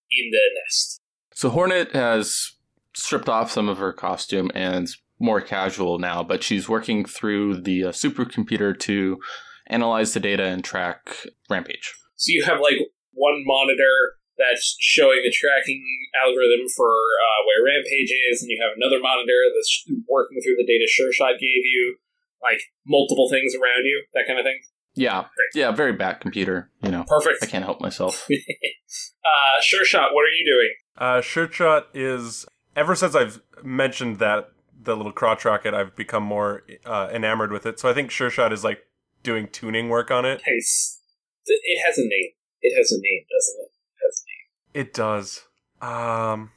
in 0.10 0.32
the 0.32 0.42
nest? 0.64 1.02
So 1.34 1.50
Hornet 1.50 1.92
has 1.92 2.54
stripped 2.96 3.28
off 3.28 3.52
some 3.52 3.68
of 3.68 3.78
her 3.78 3.92
costume 3.92 4.50
and 4.56 4.86
is 4.86 4.98
more 5.20 5.42
casual 5.42 6.00
now, 6.00 6.24
but 6.24 6.44
she's 6.44 6.70
working 6.70 7.06
through 7.06 7.62
the 7.62 7.86
uh, 7.86 7.92
supercomputer 7.92 8.78
to 8.80 9.20
analyze 9.68 10.14
the 10.14 10.20
data 10.20 10.44
and 10.44 10.64
track 10.64 11.26
Rampage. 11.50 11.94
So 12.16 12.32
you 12.32 12.44
have 12.44 12.60
like 12.60 12.78
one 13.14 13.44
monitor 13.46 14.16
that's 14.38 14.76
showing 14.80 15.22
the 15.24 15.32
tracking 15.32 15.84
algorithm 16.22 16.68
for 16.76 16.90
uh, 16.92 17.40
where 17.48 17.64
Rampage 17.64 18.12
is, 18.32 18.42
and 18.42 18.52
you 18.52 18.60
have 18.62 18.76
another 18.76 19.02
monitor 19.02 19.40
that's 19.56 19.86
working 20.08 20.40
through 20.44 20.58
the 20.58 20.68
data 20.68 20.86
SureShot 20.86 21.40
gave 21.40 21.64
you, 21.64 21.98
like 22.44 22.62
multiple 22.86 23.30
things 23.30 23.54
around 23.56 23.86
you, 23.86 24.04
that 24.14 24.28
kind 24.28 24.40
of 24.40 24.44
thing. 24.44 24.60
Yeah, 24.94 25.26
yeah, 25.54 25.72
very 25.72 25.94
back 25.94 26.22
computer. 26.22 26.72
You 26.82 26.92
know, 26.92 27.04
Perfect. 27.08 27.44
I 27.44 27.48
can't 27.48 27.66
help 27.66 27.82
myself. 27.82 28.28
uh, 28.32 29.62
SureShot, 29.62 30.14
what 30.14 30.24
are 30.24 30.36
you 30.36 30.46
doing? 30.46 30.74
Uh, 30.98 31.22
Sure 31.22 31.52
Shot 31.52 31.88
is 31.94 32.46
ever 32.76 32.96
since 32.96 33.16
I've 33.16 33.42
mentioned 33.64 34.20
that 34.20 34.52
the 34.86 34.96
little 34.96 35.12
crotch 35.12 35.46
rocket, 35.46 35.74
I've 35.74 35.96
become 35.96 36.24
more 36.24 36.64
uh, 36.86 37.10
enamored 37.14 37.52
with 37.52 37.66
it. 37.66 37.80
So 37.80 37.90
I 37.90 37.94
think 37.94 38.12
Sure 38.12 38.30
Shot 38.30 38.54
is 38.54 38.64
like 38.64 38.80
doing 39.24 39.48
tuning 39.48 39.90
work 39.90 40.12
on 40.12 40.26
it. 40.26 40.42
Nice. 40.48 41.02
It 41.46 41.80
has 41.86 41.98
a 41.98 42.02
name. 42.02 42.30
It 42.62 42.76
has 42.78 42.92
a 42.92 42.96
name, 43.00 43.26
doesn't 43.30 43.60
it? 43.62 43.72
It 43.94 44.04
has 44.06 44.24
a 44.24 44.80
It 44.80 44.94
does. 44.94 45.44
Um, 45.82 46.52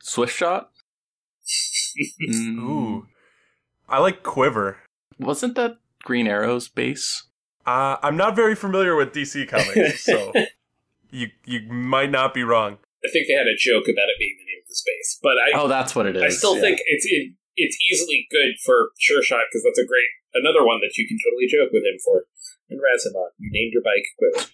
Swift 0.00 0.34
shot. 0.36 0.70
name. 0.70 0.70
Mm, 2.28 2.58
ooh, 2.58 3.06
I 3.88 3.98
like 4.00 4.24
Quiver. 4.24 4.78
wasn't 5.20 5.54
that 5.54 5.76
Green 6.02 6.26
Arrow's 6.26 6.68
base? 6.68 7.28
Uh, 7.64 7.96
I'm 8.02 8.16
not 8.16 8.34
very 8.34 8.56
familiar 8.56 8.96
with 8.96 9.12
DC 9.12 9.46
comics, 9.48 10.04
so 10.04 10.32
you 11.10 11.28
you 11.44 11.60
might 11.70 12.10
not 12.10 12.34
be 12.34 12.42
wrong. 12.42 12.78
I 13.04 13.10
think 13.12 13.28
they 13.28 13.34
had 13.34 13.46
a 13.46 13.54
joke 13.56 13.84
about 13.84 14.08
it 14.08 14.18
being 14.18 14.34
the 14.40 14.44
name 14.44 14.58
of 14.64 14.68
the 14.68 14.74
space, 14.74 15.20
but 15.22 15.34
I 15.38 15.52
Oh, 15.54 15.68
that's 15.68 15.94
what 15.94 16.06
it 16.06 16.16
is. 16.16 16.22
I 16.22 16.28
still 16.30 16.56
yeah. 16.56 16.62
think 16.62 16.80
it's 16.86 17.06
it, 17.08 17.34
it's 17.56 17.78
easily 17.90 18.26
good 18.30 18.56
for 18.64 18.90
Sure 18.98 19.22
Shot 19.22 19.44
because 19.50 19.64
that's 19.64 19.78
a 19.78 19.86
great 19.86 20.08
another 20.34 20.64
one 20.64 20.80
that 20.80 20.96
you 20.96 21.06
can 21.06 21.18
totally 21.22 21.46
joke 21.46 21.70
with 21.72 21.84
him 21.84 21.98
for. 22.04 22.26
And 22.70 22.80
Razamon, 22.80 23.28
you 23.38 23.50
named 23.52 23.72
your 23.72 23.82
bike 23.82 24.06
Quiver. 24.18 24.48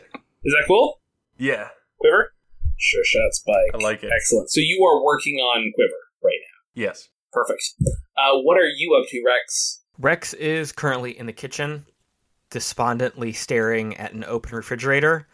Is 0.44 0.52
that 0.52 0.64
cool? 0.66 1.00
yeah, 1.36 1.68
Quiver? 1.98 2.32
Sure 2.76 3.04
Shot's 3.04 3.42
bike. 3.46 3.74
I 3.74 3.78
like 3.78 4.02
it. 4.04 4.10
Excellent. 4.14 4.50
So 4.50 4.60
you 4.60 4.84
are 4.84 5.02
working 5.02 5.36
on 5.36 5.72
Quiver 5.74 5.92
right 6.22 6.40
now. 6.40 6.82
Yes. 6.82 7.08
Perfect. 7.32 7.62
Uh, 8.16 8.38
what 8.42 8.58
are 8.58 8.68
you 8.68 8.94
up 8.94 9.08
to, 9.08 9.22
Rex? 9.24 9.82
Rex 9.98 10.34
is 10.34 10.72
currently 10.72 11.18
in 11.18 11.26
the 11.26 11.32
kitchen, 11.32 11.86
despondently 12.50 13.32
staring 13.32 13.96
at 13.96 14.12
an 14.12 14.24
open 14.24 14.54
refrigerator 14.54 15.26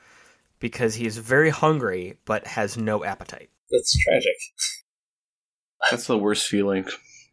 because 0.61 0.95
he 0.95 1.07
is 1.07 1.19
very 1.19 1.51
hungry 1.51 2.19
but 2.25 2.47
has 2.47 2.77
no 2.77 3.05
appetite. 3.05 3.51
That's 3.71 3.97
tragic. 4.05 4.37
That's 5.91 6.07
the 6.07 6.19
worst 6.19 6.47
feeling. 6.47 6.87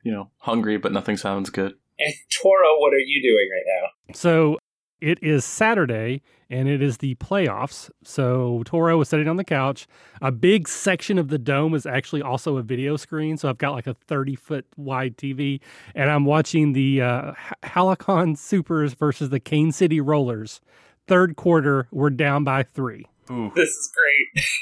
You 0.04 0.12
know, 0.12 0.30
hungry, 0.38 0.77
but 0.77 0.94
nothing 0.94 1.18
sounds 1.18 1.50
good. 1.50 1.74
And 2.00 2.13
Toro, 2.30 2.80
what 2.80 2.94
are 2.94 3.00
you 3.00 3.22
doing 3.22 3.50
right 3.51 3.82
now? 3.82 4.13
So 4.13 4.58
it 5.01 5.22
is 5.22 5.46
Saturday 5.46 6.22
and 6.50 6.68
it 6.68 6.82
is 6.82 6.98
the 6.98 7.16
playoffs. 7.16 7.89
So 8.04 8.63
Toro 8.66 8.98
was 8.98 9.10
sitting 9.10 9.27
on 9.27 9.36
the 9.36 9.44
couch. 9.44 9.88
A 10.22 10.32
big 10.32 10.68
section 10.68 11.18
of 11.18 11.27
the 11.27 11.38
dome 11.38 11.74
is 11.74 11.86
actually 11.86 12.22
also 12.22 12.58
a 12.58 12.63
video 12.63 12.96
screen. 12.96 13.38
So 13.38 13.50
I've 13.50 13.58
got 13.58 13.72
like 13.72 13.88
a 13.88 13.94
30 13.94 14.36
foot 14.36 14.66
wide 14.77 15.18
TV 15.18 15.60
and 15.94 16.10
I'm 16.10 16.25
watching 16.25 16.74
the 16.74 17.01
uh, 17.01 17.34
Halcyon 17.63 18.36
Supers 18.36 18.94
versus 18.94 19.30
the 19.30 19.39
Kane 19.39 19.72
City 19.72 20.00
Rollers. 20.00 20.62
Third 21.08 21.36
quarter, 21.36 21.88
we're 21.92 22.10
down 22.10 22.44
by 22.44 22.63
three. 22.63 23.06
Ooh. 23.30 23.51
This 23.56 23.70
is 23.70 23.92
great. 23.94 24.46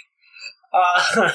Uh, 0.76 1.02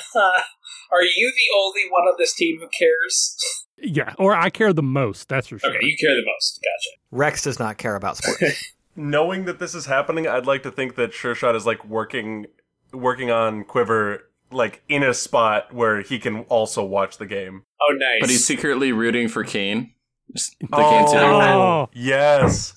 are 0.93 1.03
you 1.03 1.33
the 1.35 1.57
only 1.57 1.83
one 1.91 2.03
on 2.03 2.15
this 2.19 2.35
team 2.35 2.59
who 2.61 2.69
cares? 2.79 3.37
Yeah, 3.79 4.13
or 4.19 4.35
I 4.35 4.51
care 4.51 4.73
the 4.75 4.83
most, 4.83 5.29
that's 5.29 5.49
for 5.49 5.59
sure. 5.59 5.71
Okay, 5.71 5.87
you 5.87 5.97
care 5.97 6.15
the 6.15 6.25
most. 6.27 6.61
Gotcha. 6.63 6.97
Rex 7.11 7.43
does 7.43 7.59
not 7.59 7.79
care 7.79 7.97
about 7.97 8.19
sports. 8.19 8.75
Knowing 8.97 9.47
that 9.47 9.59
this 9.59 9.75
is 9.75 9.87
happening, 9.87 10.27
I'd 10.29 10.47
like 10.47 10.63
to 10.65 10.71
think 10.71 10.97
that 10.97 11.15
Sure 11.15 11.35
Shot 11.35 11.57
is 11.57 11.65
like 11.65 11.85
working 11.87 12.47
working 12.93 13.31
on 13.31 13.65
Quiver 13.65 14.29
like 14.53 14.83
in 14.89 15.03
a 15.05 15.15
spot 15.15 15.73
where 15.73 16.03
he 16.03 16.19
can 16.19 16.41
also 16.49 16.85
watch 16.85 17.17
the 17.19 17.27
game. 17.27 17.63
Oh, 17.81 17.95
nice. 17.95 18.19
But 18.21 18.29
he's 18.31 18.45
secretly 18.45 18.91
rooting 18.93 19.29
for 19.29 19.45
Kane. 19.45 19.95
The 20.35 20.67
Oh. 20.73 20.91
Kane 20.91 21.09
City. 21.09 21.23
Oh. 21.25 21.89
Yes. 21.95 22.75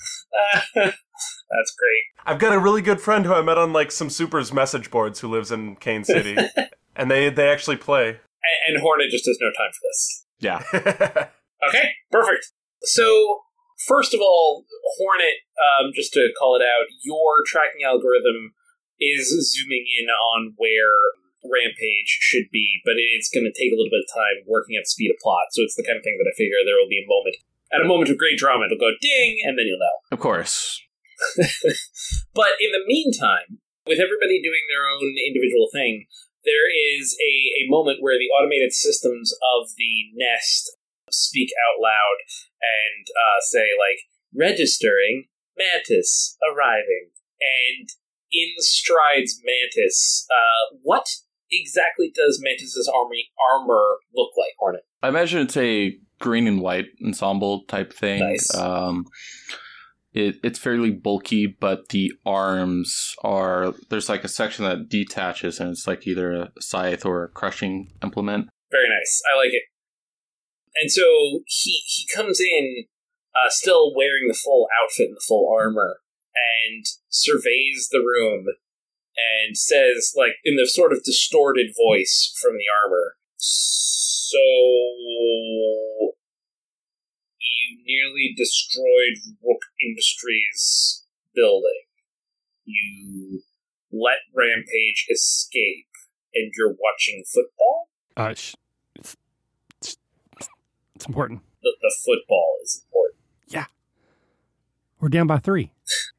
That's 1.58 1.76
great. 1.78 2.26
I've 2.26 2.40
got 2.40 2.54
a 2.54 2.60
really 2.60 2.82
good 2.82 3.02
friend 3.02 3.26
who 3.26 3.34
I 3.34 3.42
met 3.42 3.58
on 3.58 3.74
like 3.74 3.92
some 3.92 4.10
supers 4.10 4.52
message 4.52 4.90
boards 4.90 5.20
who 5.20 5.28
lives 5.28 5.52
in 5.52 5.76
Kane 5.78 6.04
City. 6.04 6.38
and 6.96 7.10
they 7.12 7.30
they 7.30 7.50
actually 7.50 7.78
play. 7.78 8.10
And, 8.10 8.76
and 8.76 8.82
Hornet 8.82 9.10
just 9.10 9.26
has 9.26 9.38
no 9.40 9.48
time 9.48 9.72
for 9.72 9.82
this. 9.84 10.26
Yeah. 10.40 11.30
Okay, 11.70 11.96
perfect. 12.12 12.52
So, 12.84 13.44
first 13.88 14.14
of 14.14 14.20
all, 14.20 14.66
Hornet, 15.00 15.48
um, 15.56 15.92
just 15.96 16.14
to 16.14 16.30
call 16.38 16.56
it 16.56 16.64
out, 16.64 16.92
your 17.02 17.40
tracking 17.48 17.84
algorithm 17.86 18.54
is 19.00 19.32
zooming 19.32 19.86
in 19.88 20.08
on 20.10 20.54
where 20.58 21.16
Rampage 21.44 22.20
should 22.20 22.52
be, 22.52 22.82
but 22.86 22.96
it's 22.98 23.30
going 23.30 23.48
to 23.48 23.56
take 23.56 23.72
a 23.72 23.76
little 23.76 23.92
bit 23.92 24.04
of 24.04 24.14
time 24.14 24.44
working 24.48 24.76
at 24.76 24.88
speed 24.88 25.12
of 25.12 25.20
plot. 25.24 25.52
So 25.52 25.64
it's 25.64 25.76
the 25.76 25.84
kind 25.84 25.98
of 25.98 26.04
thing 26.04 26.20
that 26.20 26.30
I 26.30 26.36
figure 26.36 26.60
there 26.64 26.76
will 26.80 26.92
be 26.92 27.04
a 27.04 27.08
moment. 27.08 27.36
At 27.72 27.82
a 27.82 27.88
moment 27.88 28.12
of 28.12 28.20
great 28.20 28.38
drama, 28.38 28.66
it'll 28.66 28.78
go 28.78 28.94
ding, 29.02 29.40
and 29.44 29.58
then 29.58 29.66
you'll 29.66 29.80
know. 29.80 29.98
Of 30.12 30.20
course. 30.20 30.84
But 32.34 32.58
in 32.60 32.74
the 32.74 32.82
meantime, 32.88 33.62
with 33.86 34.00
everybody 34.00 34.42
doing 34.42 34.66
their 34.70 34.90
own 34.90 35.14
individual 35.22 35.70
thing, 35.72 36.06
there 36.44 36.68
is 36.68 37.16
a, 37.22 37.64
a 37.64 37.70
moment 37.70 38.02
where 38.02 38.18
the 38.18 38.34
automated 38.34 38.74
systems 38.74 39.32
of 39.56 39.70
the 39.78 40.10
nest 40.18 40.76
speak 41.12 41.50
out 41.54 41.82
loud 41.82 42.18
and 42.58 43.06
uh, 43.08 43.40
say, 43.42 43.70
like, 43.78 44.02
registering, 44.36 45.26
Mantis 45.58 46.38
arriving. 46.42 47.14
And 47.40 47.88
in 48.32 48.50
strides 48.58 49.40
Mantis, 49.46 50.26
uh, 50.32 50.78
what 50.82 51.08
exactly 51.52 52.12
does 52.14 52.42
Mantis's 52.44 52.92
army 52.94 53.30
armor 53.52 53.98
look 54.16 54.32
like, 54.38 54.54
Hornet? 54.58 54.82
I 55.04 55.10
imagine 55.10 55.42
it's 55.42 55.58
a 55.58 55.96
green 56.20 56.48
and 56.48 56.62
white 56.62 56.88
ensemble 57.06 57.66
type 57.66 57.94
thing. 57.94 58.22
Nice. 58.22 58.56
Um, 58.56 59.06
it, 60.14 60.36
it's 60.44 60.60
fairly 60.60 60.92
bulky, 60.92 61.48
but 61.48 61.90
the 61.90 62.14
arms 62.26 63.16
are 63.24 63.74
there's 63.90 64.10
like 64.10 64.24
a 64.24 64.30
section 64.30 64.64
that 64.66 64.90
detaches, 64.90 65.60
and 65.60 65.72
it's 65.72 65.88
like 65.88 66.06
either 66.06 66.32
a 66.34 66.52
scythe 66.60 67.06
or 67.06 67.24
a 67.24 67.30
crushing 67.30 67.92
implement. 68.04 68.50
Very 68.72 68.90
nice. 68.90 69.22
I 69.32 69.38
like 69.38 69.54
it. 69.54 69.64
And 70.82 70.92
so 70.92 71.04
he 71.48 71.82
he 71.86 72.08
comes 72.16 72.40
in, 72.40 72.86
uh, 73.36 73.50
still 73.50 73.94
wearing 73.96 74.28
the 74.28 74.40
full 74.44 74.68
outfit 74.84 75.08
and 75.08 75.16
the 75.16 75.26
full 75.28 75.52
armor, 75.52 75.98
and 76.36 76.86
surveys 77.10 77.90
the 77.92 78.00
room, 78.00 78.46
and 79.18 79.58
says, 79.58 80.14
like 80.16 80.34
in 80.44 80.56
the 80.58 80.68
sort 80.68 80.94
of 80.94 81.04
distorted 81.04 81.74
voice 81.76 82.34
from 82.40 82.54
the 82.54 82.66
armor, 82.84 83.16
"So 83.38 84.40
nearly 87.86 88.34
destroyed 88.38 89.36
Rook 89.44 89.62
Industries 89.82 91.04
building. 91.36 91.84
You 92.66 93.42
let 93.92 94.20
Rampage 94.34 95.08
escape, 95.12 95.88
and 96.34 96.52
you're 96.58 96.76
watching 96.80 97.24
football." 97.26 97.90
Uh, 98.16 98.34
sh- 98.34 98.56
it's, 98.96 99.18
it's, 99.82 99.98
it's 100.96 101.06
important. 101.06 101.42
the, 101.62 101.76
the 101.82 101.96
football 102.06 102.56
is 102.64 102.84
important. 102.86 103.20
Yeah, 103.48 103.66
we're 105.00 105.10
down 105.10 105.28
by 105.28 105.40
three. 105.40 105.72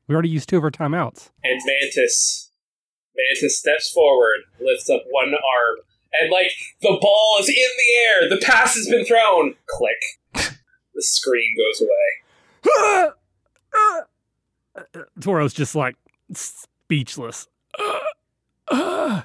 We 0.06 0.14
already 0.14 0.28
used 0.28 0.48
two 0.48 0.58
of 0.58 0.64
our 0.64 0.70
timeouts. 0.70 1.30
And 1.42 1.60
Mantis, 1.64 2.50
Mantis 3.16 3.58
steps 3.58 3.90
forward, 3.90 4.40
lifts 4.60 4.90
up 4.90 5.02
one 5.10 5.28
arm, 5.28 5.78
and 6.20 6.30
like 6.30 6.50
the 6.82 6.98
ball 7.00 7.36
is 7.40 7.48
in 7.48 7.54
the 7.54 8.24
air. 8.24 8.28
The 8.28 8.44
pass 8.44 8.74
has 8.74 8.86
been 8.88 9.04
thrown. 9.06 9.54
Click. 9.66 9.96
The 10.94 11.02
screen 11.02 11.56
goes 11.56 11.82
away. 11.82 13.12
Toro's 15.20 15.54
just 15.54 15.74
like 15.74 15.96
speechless. 16.32 17.48
We're 17.80 19.24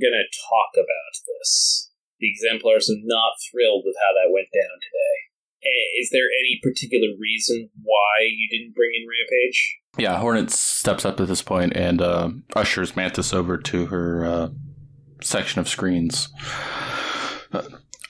gonna 0.00 0.28
talk 0.48 0.72
about 0.74 1.14
this. 1.26 1.90
The 2.20 2.30
exemplars 2.30 2.88
are 2.90 3.02
not 3.02 3.32
thrilled 3.50 3.84
with 3.84 3.96
how 3.98 4.12
that 4.14 4.32
went 4.32 4.48
down 4.52 4.78
today. 4.80 5.32
Is 6.00 6.10
there 6.10 6.24
any 6.24 6.60
particular 6.62 7.08
reason 7.18 7.70
why 7.82 8.26
you 8.28 8.48
didn't 8.50 8.74
bring 8.74 8.90
in 8.94 9.06
Rampage? 9.08 9.78
Yeah, 9.96 10.18
Hornet 10.18 10.50
steps 10.50 11.04
up 11.04 11.20
at 11.20 11.28
this 11.28 11.42
point 11.42 11.76
and 11.76 12.00
uh, 12.00 12.30
ushers 12.56 12.96
Mantis 12.96 13.32
over 13.32 13.56
to 13.58 13.86
her 13.86 14.24
uh, 14.24 14.48
section 15.20 15.60
of 15.60 15.68
screens. 15.68 16.28
Uh, 17.52 17.62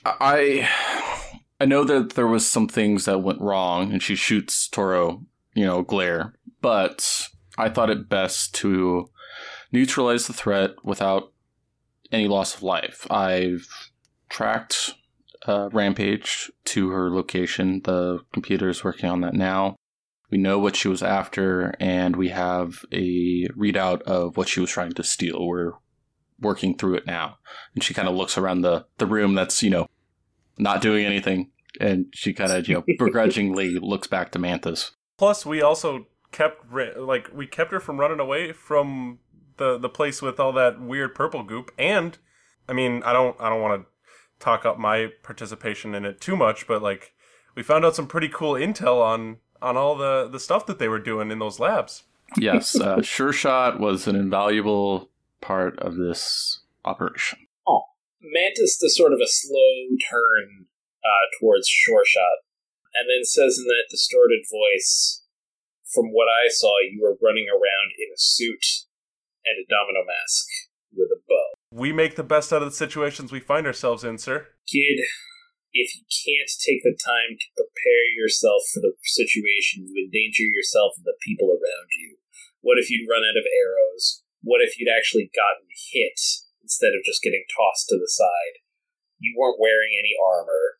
I 0.05 0.67
I 1.63 1.65
know 1.65 1.85
that 1.85 2.15
there 2.15 2.27
was 2.27 2.45
some 2.45 2.67
things 2.67 3.05
that 3.05 3.23
went 3.23 3.39
wrong, 3.39 3.93
and 3.93 4.03
she 4.03 4.15
shoots 4.15 4.67
Toro, 4.67 5.23
you 5.53 5.65
know, 5.65 5.81
glare. 5.81 6.33
But 6.59 7.29
I 7.57 7.69
thought 7.69 7.89
it 7.89 8.09
best 8.09 8.53
to 8.55 9.09
neutralize 9.71 10.27
the 10.27 10.33
threat 10.33 10.71
without 10.83 11.31
any 12.11 12.27
loss 12.27 12.53
of 12.53 12.63
life. 12.63 13.09
I've 13.09 13.65
tracked 14.27 14.91
uh, 15.47 15.69
Rampage 15.71 16.51
to 16.65 16.89
her 16.89 17.09
location. 17.09 17.79
The 17.85 18.19
computer 18.33 18.67
is 18.67 18.83
working 18.83 19.07
on 19.09 19.21
that 19.21 19.33
now. 19.33 19.77
We 20.29 20.39
know 20.39 20.59
what 20.59 20.75
she 20.75 20.89
was 20.89 21.01
after, 21.01 21.75
and 21.79 22.17
we 22.17 22.27
have 22.27 22.83
a 22.91 23.47
readout 23.57 24.01
of 24.01 24.35
what 24.35 24.49
she 24.49 24.59
was 24.59 24.69
trying 24.69 24.91
to 24.91 25.03
steal. 25.05 25.47
We're 25.47 25.71
working 26.41 26.77
through 26.77 26.95
it 26.95 27.07
now. 27.07 27.37
And 27.73 27.81
she 27.81 27.93
kind 27.93 28.09
of 28.09 28.15
looks 28.15 28.37
around 28.37 28.63
the, 28.63 28.85
the 28.97 29.05
room 29.05 29.33
that's, 29.33 29.63
you 29.63 29.69
know, 29.69 29.87
not 30.57 30.81
doing 30.81 31.05
anything. 31.05 31.51
And 31.79 32.07
she 32.13 32.33
kind 32.33 32.51
of, 32.51 32.67
you 32.67 32.75
know, 32.75 32.83
begrudgingly 32.99 33.79
looks 33.79 34.07
back 34.07 34.31
to 34.31 34.39
Mantis. 34.39 34.91
Plus, 35.17 35.45
we 35.45 35.61
also 35.61 36.07
kept 36.31 36.73
like 36.97 37.29
we 37.33 37.47
kept 37.47 37.71
her 37.71 37.79
from 37.79 37.99
running 37.99 38.19
away 38.19 38.51
from 38.51 39.19
the 39.57 39.77
the 39.77 39.89
place 39.89 40.21
with 40.21 40.39
all 40.39 40.51
that 40.53 40.81
weird 40.81 41.15
purple 41.15 41.43
goop. 41.43 41.71
And 41.77 42.17
I 42.67 42.73
mean, 42.73 43.01
I 43.03 43.13
don't 43.13 43.39
I 43.39 43.49
don't 43.49 43.61
want 43.61 43.81
to 43.81 43.87
talk 44.43 44.65
up 44.65 44.77
my 44.77 45.11
participation 45.23 45.95
in 45.95 46.05
it 46.05 46.19
too 46.19 46.35
much, 46.35 46.67
but 46.67 46.81
like 46.81 47.13
we 47.55 47.63
found 47.63 47.85
out 47.85 47.95
some 47.95 48.07
pretty 48.07 48.29
cool 48.29 48.53
intel 48.53 49.01
on 49.01 49.37
on 49.61 49.77
all 49.77 49.95
the 49.95 50.27
the 50.29 50.39
stuff 50.39 50.65
that 50.65 50.79
they 50.79 50.89
were 50.89 50.99
doing 50.99 51.31
in 51.31 51.39
those 51.39 51.59
labs. 51.59 52.03
Yes, 52.37 52.75
uh, 52.79 53.01
Sure 53.01 53.31
Shot 53.31 53.79
was 53.79 54.07
an 54.07 54.15
invaluable 54.15 55.09
part 55.41 55.77
of 55.79 55.95
this 55.95 56.59
operation. 56.85 57.39
Oh, 57.67 57.83
Mantis 58.21 58.77
does 58.77 58.95
sort 58.95 59.13
of 59.13 59.19
a 59.19 59.27
slow 59.27 59.87
turn 60.09 60.65
uh, 61.03 61.25
towards 61.39 61.67
Sure 61.67 62.03
Shot, 62.05 62.47
and 62.95 63.09
then 63.09 63.23
says 63.23 63.57
in 63.59 63.65
that 63.65 63.91
distorted 63.91 64.45
voice, 64.49 65.23
"From 65.93 66.11
what 66.11 66.27
I 66.27 66.49
saw, 66.49 66.79
you 66.79 67.01
were 67.01 67.19
running 67.21 67.47
around 67.49 67.91
in 67.99 68.09
a 68.13 68.17
suit 68.17 68.87
and 69.45 69.59
a 69.59 69.67
domino 69.67 70.03
mask 70.07 70.47
with 70.95 71.09
a 71.11 71.19
bow, 71.27 71.53
We 71.71 71.91
make 71.91 72.15
the 72.15 72.23
best 72.23 72.53
out 72.53 72.61
of 72.61 72.69
the 72.69 72.75
situations 72.75 73.31
we 73.31 73.39
find 73.41 73.65
ourselves 73.65 74.03
in, 74.03 74.17
sir. 74.17 74.47
kid. 74.69 75.03
If 75.73 75.89
you 75.97 76.05
can't 76.05 76.51
take 76.61 76.85
the 76.85 76.93
time 76.93 77.33
to 77.33 77.47
prepare 77.57 78.05
yourself 78.13 78.61
for 78.69 78.79
the 78.79 78.93
situation, 79.01 79.89
you 79.89 80.05
endanger 80.05 80.45
yourself 80.45 80.93
and 80.97 81.05
the 81.05 81.17
people 81.25 81.49
around 81.49 81.89
you. 81.97 82.21
What 82.61 82.77
if 82.77 82.93
you'd 82.93 83.09
run 83.09 83.25
out 83.25 83.41
of 83.41 83.49
arrows? 83.49 84.21
What 84.45 84.61
if 84.61 84.77
you'd 84.77 84.93
actually 84.93 85.33
gotten 85.33 85.65
hit 85.91 86.21
instead 86.61 86.93
of 86.93 87.01
just 87.01 87.25
getting 87.25 87.43
tossed 87.49 87.89
to 87.89 87.97
the 87.97 88.07
side? 88.07 88.61
You 89.17 89.33
weren't 89.33 89.59
wearing 89.59 89.97
any 89.97 90.13
armor. 90.13 90.77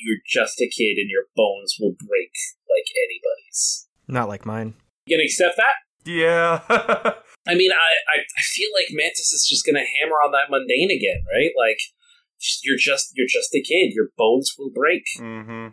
You're 0.00 0.18
just 0.26 0.60
a 0.60 0.68
kid 0.68 0.96
and 0.96 1.10
your 1.10 1.24
bones 1.36 1.76
will 1.78 1.92
break 1.92 2.32
like 2.68 2.88
anybody's. 3.04 3.86
Not 4.08 4.28
like 4.28 4.46
mine. 4.46 4.74
You 5.06 5.16
gonna 5.16 5.24
accept 5.24 5.56
that? 5.56 5.74
Yeah. 6.04 6.60
I 7.46 7.54
mean, 7.54 7.70
I, 7.72 8.16
I, 8.16 8.20
I 8.20 8.42
feel 8.42 8.70
like 8.74 8.88
Mantis 8.90 9.32
is 9.32 9.46
just 9.48 9.64
going 9.64 9.74
to 9.76 9.80
hammer 9.80 10.16
on 10.24 10.32
that 10.32 10.50
mundane 10.50 10.90
again, 10.90 11.24
right? 11.32 11.50
Like, 11.56 11.80
you're 12.62 12.76
just 12.78 13.12
you're 13.16 13.26
just 13.26 13.54
a 13.54 13.62
kid. 13.62 13.92
Your 13.94 14.08
bones 14.16 14.54
will 14.58 14.70
break. 14.70 15.04
Mm-hmm. 15.18 15.68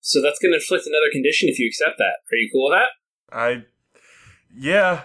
So 0.00 0.20
that's 0.20 0.38
going 0.38 0.52
to 0.52 0.58
inflict 0.58 0.86
another 0.86 1.10
condition 1.10 1.48
if 1.48 1.58
you 1.58 1.66
accept 1.66 1.98
that. 1.98 2.16
Are 2.30 2.36
you 2.36 2.50
cool 2.52 2.70
with 2.70 2.78
that? 2.78 3.36
I, 3.36 3.64
yeah. 4.54 5.02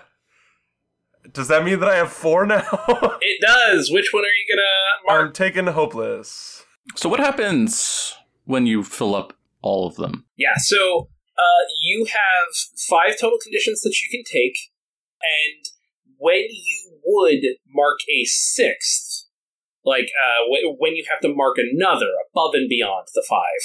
Does 1.31 1.47
that 1.47 1.63
mean 1.63 1.79
that 1.79 1.89
I 1.89 1.95
have 1.95 2.11
four 2.11 2.45
now? 2.45 2.63
It 3.21 3.41
does. 3.41 3.91
Which 3.91 4.09
one 4.11 4.23
are 4.23 4.27
you 4.27 4.55
going 4.55 4.57
to 4.57 5.07
mark? 5.07 5.27
I'm 5.27 5.33
taking 5.33 5.67
hopeless. 5.67 6.65
So 6.95 7.07
what 7.07 7.19
happens 7.19 8.15
when 8.49 8.65
you 8.65 8.83
fill 8.83 9.13
up 9.13 9.33
all 9.61 9.85
of 9.87 9.95
them? 9.95 10.25
Yeah, 10.35 10.57
so 10.57 11.09
uh, 11.37 11.63
you 11.81 12.05
have 12.05 12.47
five 12.89 13.19
total 13.19 13.37
conditions 13.41 13.81
that 13.81 13.95
you 14.01 14.09
can 14.09 14.23
take, 14.23 14.57
and 15.21 15.65
when 16.17 16.47
you 16.49 16.99
would 17.05 17.43
mark 17.67 17.99
a 18.09 18.25
sixth, 18.25 19.27
like 19.85 20.09
uh, 20.25 20.45
w- 20.45 20.75
when 20.79 20.95
you 20.95 21.05
have 21.09 21.19
to 21.21 21.33
mark 21.33 21.57
another 21.57 22.09
above 22.31 22.55
and 22.55 22.67
beyond 22.67 23.07
the 23.13 23.23
five, 23.29 23.61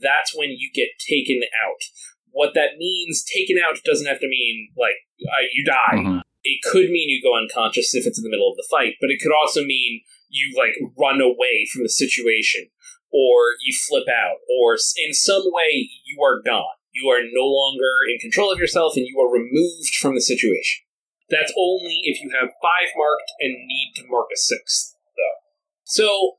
that's 0.00 0.32
when 0.36 0.50
you 0.50 0.70
get 0.72 0.88
taken 1.08 1.40
out. 1.66 1.82
What 2.30 2.54
that 2.54 2.76
means, 2.78 3.24
taken 3.24 3.56
out, 3.58 3.80
doesn't 3.84 4.06
have 4.06 4.20
to 4.20 4.28
mean 4.28 4.68
like 4.78 4.94
uh, 5.26 5.44
you 5.52 5.64
die. 5.64 5.96
Mhm. 5.96 6.22
It 6.48 6.64
could 6.64 6.88
mean 6.88 7.12
you 7.12 7.20
go 7.20 7.36
unconscious 7.36 7.94
if 7.94 8.06
it's 8.06 8.16
in 8.16 8.24
the 8.24 8.30
middle 8.32 8.48
of 8.48 8.56
the 8.56 8.66
fight, 8.70 8.94
but 9.02 9.10
it 9.10 9.20
could 9.20 9.36
also 9.36 9.62
mean 9.62 10.00
you 10.30 10.56
like 10.56 10.72
run 10.96 11.20
away 11.20 11.68
from 11.70 11.82
the 11.82 11.92
situation, 11.92 12.72
or 13.12 13.52
you 13.60 13.76
flip 13.76 14.08
out, 14.08 14.40
or 14.48 14.80
in 14.96 15.12
some 15.12 15.44
way 15.44 15.90
you 16.08 16.22
are 16.24 16.40
gone. 16.40 16.80
You 16.92 17.10
are 17.10 17.20
no 17.20 17.44
longer 17.44 17.92
in 18.08 18.18
control 18.18 18.50
of 18.50 18.58
yourself, 18.58 18.96
and 18.96 19.04
you 19.04 19.20
are 19.20 19.30
removed 19.30 19.92
from 20.00 20.14
the 20.14 20.24
situation. 20.24 20.88
That's 21.28 21.52
only 21.52 22.00
if 22.04 22.22
you 22.22 22.30
have 22.32 22.48
five 22.64 22.88
marked 22.96 23.30
and 23.40 23.52
need 23.52 23.92
to 23.96 24.08
mark 24.08 24.28
a 24.32 24.38
sixth, 24.38 24.96
though. 25.16 25.38
So, 25.84 26.38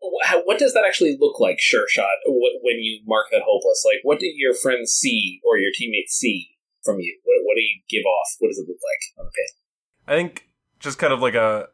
what 0.00 0.58
does 0.58 0.72
that 0.72 0.86
actually 0.86 1.18
look 1.20 1.38
like, 1.38 1.60
Sure 1.60 1.86
Shot, 1.88 2.24
when 2.26 2.80
you 2.80 3.02
mark 3.04 3.26
that 3.32 3.42
hopeless? 3.44 3.84
Like, 3.84 4.00
what 4.02 4.18
do 4.18 4.26
your 4.26 4.54
friends 4.54 4.92
see 4.92 5.40
or 5.44 5.58
your 5.58 5.72
teammates 5.76 6.14
see 6.14 6.55
from 6.86 7.00
you? 7.00 7.18
What, 7.24 7.36
what 7.44 7.54
do 7.56 7.60
you 7.60 7.80
give 7.90 8.04
off? 8.06 8.36
What 8.38 8.48
does 8.48 8.58
it 8.58 8.66
look 8.68 8.78
like 8.78 9.20
on 9.20 9.26
the 9.26 9.32
pin? 9.32 10.14
I 10.14 10.16
think 10.16 10.48
just 10.80 10.98
kind 10.98 11.12
of 11.12 11.20
like 11.20 11.34
a. 11.34 11.68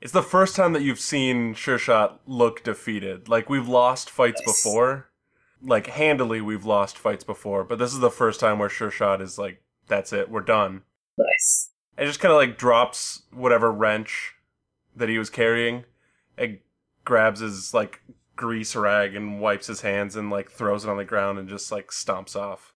It's 0.00 0.12
the 0.12 0.22
first 0.22 0.56
time 0.56 0.72
that 0.72 0.82
you've 0.82 0.98
seen 0.98 1.54
Sure 1.54 1.78
Shot 1.78 2.20
look 2.26 2.64
defeated. 2.64 3.28
Like 3.28 3.48
we've 3.48 3.68
lost 3.68 4.10
fights 4.10 4.42
Nice. 4.44 4.64
before, 4.64 5.10
like 5.62 5.86
handily 5.86 6.40
we've 6.40 6.64
lost 6.64 6.98
fights 6.98 7.22
before, 7.22 7.62
but 7.62 7.78
this 7.78 7.92
is 7.92 8.00
the 8.00 8.10
first 8.10 8.40
time 8.40 8.58
where 8.58 8.68
Sure 8.68 8.90
Shot 8.90 9.20
is 9.22 9.38
like, 9.38 9.62
"That's 9.86 10.12
it, 10.12 10.28
we're 10.28 10.40
done." 10.40 10.82
Nice. 11.16 11.70
And 11.96 12.08
just 12.08 12.18
kind 12.20 12.32
of 12.32 12.38
like 12.38 12.58
drops 12.58 13.22
whatever 13.32 13.70
wrench 13.70 14.34
that 14.96 15.08
he 15.08 15.18
was 15.18 15.30
carrying, 15.30 15.84
and 16.36 16.58
grabs 17.04 17.40
his 17.40 17.72
like 17.72 18.00
grease 18.34 18.74
rag 18.74 19.14
and 19.14 19.40
wipes 19.40 19.66
his 19.66 19.82
hands 19.82 20.16
and 20.16 20.30
like 20.30 20.50
throws 20.50 20.84
it 20.84 20.90
on 20.90 20.96
the 20.96 21.04
ground 21.04 21.38
and 21.38 21.48
just 21.48 21.70
like 21.70 21.88
stomps 21.88 22.34
off. 22.34 22.71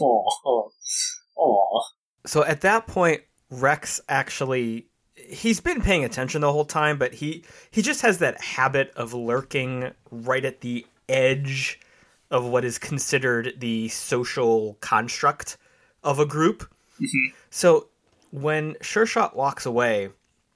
Aw. 0.00 0.68
Aw. 1.36 1.82
So 2.26 2.44
at 2.44 2.60
that 2.62 2.86
point, 2.86 3.22
Rex 3.50 4.00
actually 4.08 4.86
he's 5.14 5.60
been 5.60 5.80
paying 5.80 6.04
attention 6.04 6.40
the 6.40 6.52
whole 6.52 6.64
time, 6.64 6.98
but 6.98 7.14
he 7.14 7.44
he 7.70 7.82
just 7.82 8.02
has 8.02 8.18
that 8.18 8.40
habit 8.40 8.92
of 8.96 9.14
lurking 9.14 9.92
right 10.10 10.44
at 10.44 10.60
the 10.60 10.86
edge 11.08 11.80
of 12.30 12.46
what 12.46 12.64
is 12.64 12.78
considered 12.78 13.54
the 13.58 13.88
social 13.88 14.74
construct 14.80 15.58
of 16.02 16.18
a 16.18 16.26
group. 16.26 16.62
Mm-hmm. 17.00 17.34
So 17.50 17.88
when 18.30 18.76
Sure 18.80 19.06
Shot 19.06 19.36
walks 19.36 19.66
away, 19.66 20.08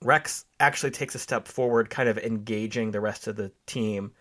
Rex 0.02 0.46
actually 0.58 0.92
takes 0.92 1.14
a 1.14 1.18
step 1.18 1.46
forward, 1.46 1.90
kind 1.90 2.08
of 2.08 2.18
engaging 2.18 2.90
the 2.90 3.00
rest 3.00 3.26
of 3.26 3.36
the 3.36 3.52
team. 3.66 4.12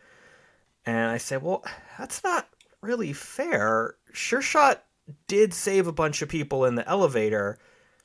And 0.86 1.10
I 1.12 1.17
say, 1.17 1.38
well, 1.38 1.63
that's 1.97 2.23
not 2.23 2.49
really 2.82 3.13
fair. 3.13 3.95
Sure 4.12 4.41
Shot 4.41 4.84
did 5.27 5.53
save 5.53 5.87
a 5.87 5.91
bunch 5.91 6.21
of 6.21 6.29
people 6.29 6.65
in 6.65 6.75
the 6.75 6.87
elevator. 6.87 7.57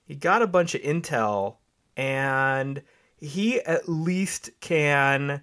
He 0.04 0.14
got 0.14 0.42
a 0.42 0.46
bunch 0.46 0.74
of 0.74 0.82
intel, 0.82 1.56
and 1.96 2.82
he 3.16 3.60
at 3.60 3.88
least 3.88 4.50
can 4.60 5.42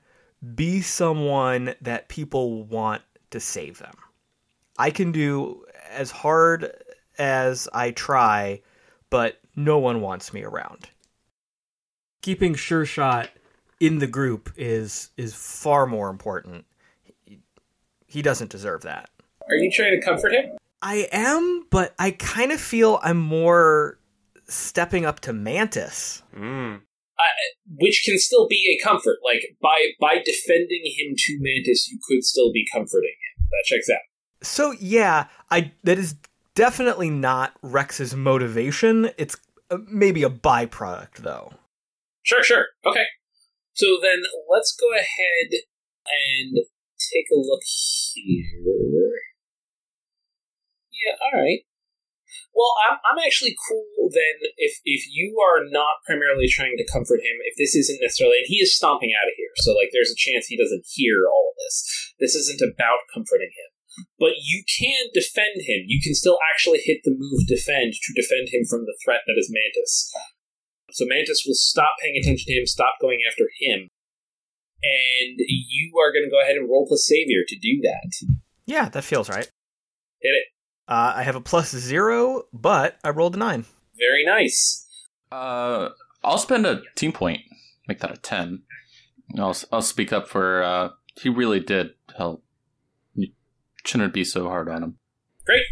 be 0.55 0.81
someone 0.81 1.73
that 1.81 2.09
people 2.09 2.63
want 2.63 3.01
to 3.31 3.39
save 3.39 3.79
them. 3.79 3.95
I 4.77 4.91
can 4.91 5.11
do 5.11 5.65
as 5.89 6.11
hard 6.11 6.71
as 7.17 7.67
I 7.73 7.91
try, 7.91 8.61
but 9.09 9.39
no 9.55 9.79
one 9.79 10.01
wants 10.01 10.33
me 10.33 10.43
around. 10.43 10.89
Keeping 12.21 12.53
Sure 12.55 12.85
Shot 12.85 13.29
in 13.79 13.99
the 13.99 14.07
group 14.07 14.51
is 14.57 15.09
is 15.17 15.33
far 15.33 15.85
more 15.87 16.09
important. 16.09 16.65
He- 17.25 17.39
He 18.05 18.21
doesn't 18.21 18.51
deserve 18.51 18.81
that. 18.83 19.09
Are 19.49 19.55
you 19.55 19.71
trying 19.71 19.99
to 19.99 20.05
comfort 20.05 20.33
him? 20.33 20.57
I 20.81 21.07
am, 21.11 21.65
but 21.69 21.95
I 21.97 22.11
kind 22.11 22.51
of 22.51 22.59
feel 22.61 22.99
I'm 23.03 23.17
more 23.17 23.99
stepping 24.47 25.05
up 25.05 25.19
to 25.21 25.33
Mantis. 25.33 26.23
Mm. 26.35 26.81
Which 27.79 28.03
can 28.05 28.19
still 28.19 28.47
be 28.47 28.77
a 28.79 28.83
comfort. 28.83 29.17
Like, 29.23 29.57
by, 29.61 29.87
by 29.99 30.21
defending 30.23 30.83
him 30.97 31.15
to 31.17 31.37
Mantis, 31.39 31.89
you 31.89 31.99
could 32.07 32.23
still 32.23 32.51
be 32.51 32.65
comforting 32.71 33.09
him. 33.09 33.45
That 33.49 33.63
checks 33.65 33.89
out. 33.89 33.99
So 34.41 34.71
yeah, 34.79 35.27
I 35.49 35.71
that 35.83 35.97
is 35.97 36.15
definitely 36.55 37.09
not 37.09 37.53
Rex's 37.61 38.15
motivation. 38.15 39.09
It's 39.17 39.37
uh, 39.71 39.77
maybe 39.87 40.23
a 40.23 40.29
byproduct 40.29 41.17
though. 41.17 41.53
Sure, 42.23 42.43
sure. 42.43 42.65
Okay. 42.85 43.05
So 43.73 43.97
then 44.01 44.23
let's 44.49 44.75
go 44.79 44.93
ahead 44.93 45.61
and 46.05 46.57
take 47.13 47.25
a 47.31 47.37
look 47.37 47.61
here. 48.13 49.11
Yeah, 50.97 51.15
alright. 51.21 51.61
Well, 52.51 52.73
I'm, 52.83 52.97
I'm 53.05 53.21
actually 53.23 53.55
cool 53.69 54.09
then 54.11 54.49
if, 54.57 54.79
if 54.83 55.07
you 55.11 55.37
are 55.39 55.67
not 55.67 56.03
primarily 56.07 56.47
trying 56.47 56.75
to 56.77 56.91
comfort 56.91 57.21
him, 57.23 57.37
if 57.43 57.55
this 57.55 57.75
isn't 57.75 58.01
necessarily, 58.01 58.43
and 58.43 58.49
he 58.49 58.59
is 58.59 58.75
stomping 58.75 59.13
out 59.13 59.29
of 59.29 59.35
here, 59.37 59.51
so 59.61 59.71
like 59.75 59.91
there's 59.93 60.11
a 60.11 60.19
chance 60.19 60.47
he 60.47 60.59
doesn't 60.59 60.87
hear 60.87 61.27
all 61.27 61.53
of 61.53 61.55
this. 61.59 62.15
This 62.19 62.35
isn't 62.35 62.63
about 62.63 63.07
comforting 63.13 63.51
him. 63.51 63.69
But 64.19 64.37
you 64.45 64.61
can 64.65 65.09
defend 65.13 65.65
him. 65.65 65.89
You 65.89 65.99
can 66.01 66.13
still 66.13 66.37
actually 66.53 66.79
hit 66.85 67.01
the 67.03 67.15
move 67.17 67.47
defend 67.47 67.93
to 67.93 68.13
defend 68.13 68.49
him 68.53 68.61
from 68.69 68.85
the 68.85 68.97
threat 69.03 69.25
that 69.25 69.39
is 69.39 69.49
Mantis. 69.49 70.13
So 70.91 71.05
Mantis 71.05 71.43
will 71.45 71.57
stop 71.57 71.97
paying 72.01 72.17
attention 72.17 72.45
to 72.47 72.53
him, 72.53 72.65
stop 72.65 73.01
going 73.01 73.19
after 73.27 73.49
him. 73.59 73.89
And 74.83 75.37
you 75.41 75.93
are 75.97 76.13
going 76.13 76.25
to 76.25 76.31
go 76.31 76.41
ahead 76.41 76.55
and 76.55 76.69
roll 76.69 76.85
plus 76.87 77.05
savior 77.05 77.41
to 77.47 77.57
do 77.57 77.81
that. 77.81 78.37
Yeah, 78.65 78.89
that 78.89 79.03
feels 79.03 79.29
right. 79.29 79.49
Hit 80.21 80.35
it. 80.37 80.45
Uh, 80.87 81.13
I 81.17 81.23
have 81.23 81.35
a 81.35 81.41
plus 81.41 81.75
zero, 81.75 82.43
but 82.53 82.97
I 83.03 83.09
rolled 83.09 83.35
a 83.35 83.39
nine. 83.39 83.65
Very 83.97 84.25
nice. 84.25 84.85
Uh, 85.31 85.89
I'll 86.23 86.37
spend 86.37 86.65
a 86.65 86.81
team 86.95 87.11
point, 87.11 87.41
make 87.87 87.99
that 87.99 88.11
a 88.11 88.17
ten. 88.17 88.63
I'll 89.37 89.57
I'll 89.71 89.81
speak 89.81 90.13
up 90.13 90.27
for. 90.27 90.63
Uh, 90.63 90.89
he 91.21 91.29
really 91.29 91.59
did 91.59 91.91
help. 92.17 92.43
You 93.15 93.31
shouldn't 93.83 94.13
be 94.13 94.23
so 94.23 94.47
hard 94.47 94.69
on 94.69 94.83
him. 94.83 94.97
Great. 95.45 95.65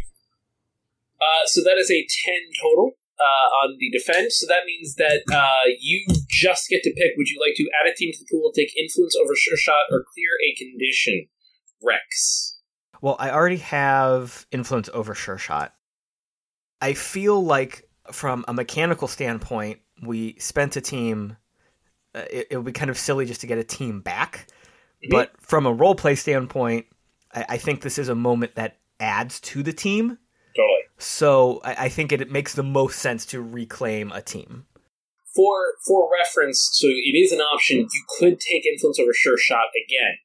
Uh, 1.22 1.46
so 1.46 1.62
that 1.64 1.78
is 1.78 1.90
a 1.90 2.06
10 2.26 2.36
total 2.62 2.92
uh, 3.20 3.48
on 3.64 3.78
the 3.80 3.90
defense. 3.92 4.40
So 4.40 4.48
that 4.48 4.66
means 4.66 4.96
that 4.96 5.24
uh, 5.32 5.70
you 5.80 6.06
just 6.30 6.70
get 6.70 6.84
to 6.84 6.92
pick 6.92 7.14
would 7.18 7.30
you 7.30 7.40
like 7.40 7.56
to 7.56 7.70
add 7.80 7.90
a 7.90 7.96
team 7.96 8.12
to 8.12 8.20
the 8.20 8.28
pool, 8.30 8.52
take 8.56 8.76
influence 8.78 9.16
over 9.16 9.34
sure 9.36 9.58
shot, 9.58 9.92
or 9.92 10.04
clear 10.14 10.32
a 10.44 10.56
condition? 10.56 11.28
Rex. 11.84 12.55
Well, 13.02 13.16
I 13.20 13.32
already 13.32 13.58
have 13.58 14.46
influence 14.52 14.90
over 14.94 15.14
Sure 15.14 15.38
Shot. 15.38 15.74
I 16.82 16.94
feel 16.94 17.44
like, 17.44 17.88
from 18.12 18.46
a 18.48 18.54
mechanical 18.54 19.08
standpoint, 19.08 19.80
we 20.02 20.36
spent 20.40 20.76
a 20.76 20.82
team. 20.82 21.38
Uh, 22.14 22.24
it, 22.32 22.48
it 22.52 22.58
would 22.58 22.66
be 22.66 22.72
kind 22.72 22.90
of 22.90 22.98
silly 22.98 23.26
just 23.26 23.42
to 23.42 23.48
get 23.48 23.58
a 23.58 23.64
team 23.64 24.02
back. 24.02 24.48
Mhm. 25.04 25.10
But 25.10 25.32
from 25.40 25.66
a 25.66 25.74
role 25.74 25.96
play 25.96 26.16
standpoint, 26.16 26.86
I, 27.34 27.46
I 27.50 27.58
think 27.58 27.82
this 27.82 27.98
is 27.98 28.10
a 28.10 28.16
moment 28.16 28.56
that 28.56 28.78
adds 29.00 29.40
to 29.42 29.64
the 29.64 29.74
team. 29.74 30.18
Totally. 30.56 30.82
So 30.98 31.62
I, 31.64 31.86
I 31.86 31.90
think 31.90 32.12
it, 32.12 32.22
it 32.22 32.32
makes 32.32 32.54
the 32.56 32.64
most 32.64 33.00
sense 33.00 33.26
to 33.28 33.42
reclaim 33.42 34.12
a 34.12 34.22
team. 34.22 34.66
For 35.36 35.74
for 35.86 36.10
reference, 36.18 36.70
so 36.72 36.88
it 36.88 37.18
is 37.18 37.34
an 37.34 37.42
option. 37.42 37.80
You 37.80 38.04
could 38.18 38.40
take 38.40 38.66
influence 38.66 39.00
over 39.00 39.12
sure 39.14 39.38
shot 39.38 39.68
again. 39.86 40.16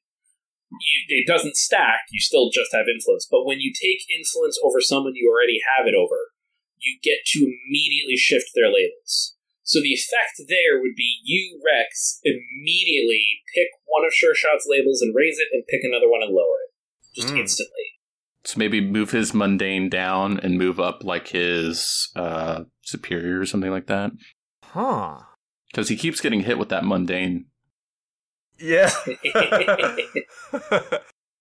You, 0.71 1.19
it 1.19 1.27
doesn't 1.27 1.55
stack. 1.57 2.07
You 2.11 2.19
still 2.21 2.49
just 2.49 2.71
have 2.73 2.85
influence. 2.87 3.27
But 3.29 3.45
when 3.45 3.59
you 3.59 3.73
take 3.75 4.07
influence 4.09 4.57
over 4.63 4.79
someone 4.79 5.13
you 5.15 5.27
already 5.29 5.59
have 5.77 5.85
it 5.87 5.95
over, 5.95 6.31
you 6.77 6.97
get 7.03 7.19
to 7.33 7.39
immediately 7.43 8.15
shift 8.15 8.51
their 8.55 8.71
labels. 8.71 9.35
So 9.63 9.81
the 9.81 9.93
effect 9.93 10.41
there 10.49 10.81
would 10.81 10.95
be 10.95 11.19
you, 11.23 11.61
Rex, 11.63 12.19
immediately 12.23 13.41
pick 13.55 13.67
one 13.85 14.05
of 14.05 14.13
Sure 14.13 14.33
Shot's 14.35 14.65
labels 14.67 15.01
and 15.01 15.13
raise 15.15 15.37
it, 15.39 15.47
and 15.53 15.63
pick 15.67 15.81
another 15.83 16.09
one 16.09 16.21
and 16.23 16.33
lower 16.33 16.57
it. 16.65 17.21
Just 17.21 17.33
Mm. 17.33 17.39
instantly. 17.39 17.75
So 18.43 18.57
maybe 18.57 18.81
move 18.81 19.11
his 19.11 19.33
mundane 19.33 19.87
down 19.87 20.39
and 20.39 20.57
move 20.57 20.79
up 20.79 21.03
like 21.03 21.27
his 21.27 22.09
uh, 22.15 22.63
superior 22.81 23.39
or 23.39 23.45
something 23.45 23.69
like 23.69 23.87
that. 23.87 24.11
Huh. 24.63 25.19
Because 25.69 25.89
he 25.89 25.95
keeps 25.95 26.21
getting 26.21 26.41
hit 26.41 26.57
with 26.57 26.69
that 26.69 26.83
mundane. 26.83 27.45
Yeah. 28.61 28.89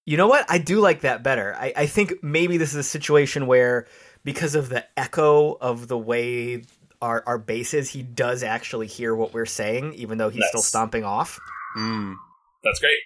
You 0.06 0.16
know 0.16 0.26
what? 0.26 0.44
I 0.48 0.59
do 0.59 0.80
like 0.80 1.02
that 1.02 1.22
better. 1.22 1.54
I, 1.56 1.72
I 1.76 1.87
think 1.87 2.14
maybe 2.22 2.56
this 2.56 2.70
is 2.70 2.76
a 2.76 2.83
situation 2.83 3.46
where, 3.46 3.87
because 4.24 4.56
of 4.56 4.68
the 4.68 4.85
echo 4.98 5.52
of 5.61 5.87
the 5.87 5.98
way 5.98 6.64
our, 7.00 7.22
our 7.26 7.38
base 7.38 7.74
is, 7.74 7.90
he 7.90 8.02
does 8.02 8.42
actually 8.42 8.88
hear 8.88 9.14
what 9.14 9.33
we're 9.33 9.46
saying, 9.46 9.94
even 9.94 10.18
though 10.18 10.30
he's 10.30 10.44
still 10.48 10.62
stomping 10.62 11.04
off. 11.04 11.38
mm. 11.76 12.16
That's 12.64 12.80
great. 12.80 12.98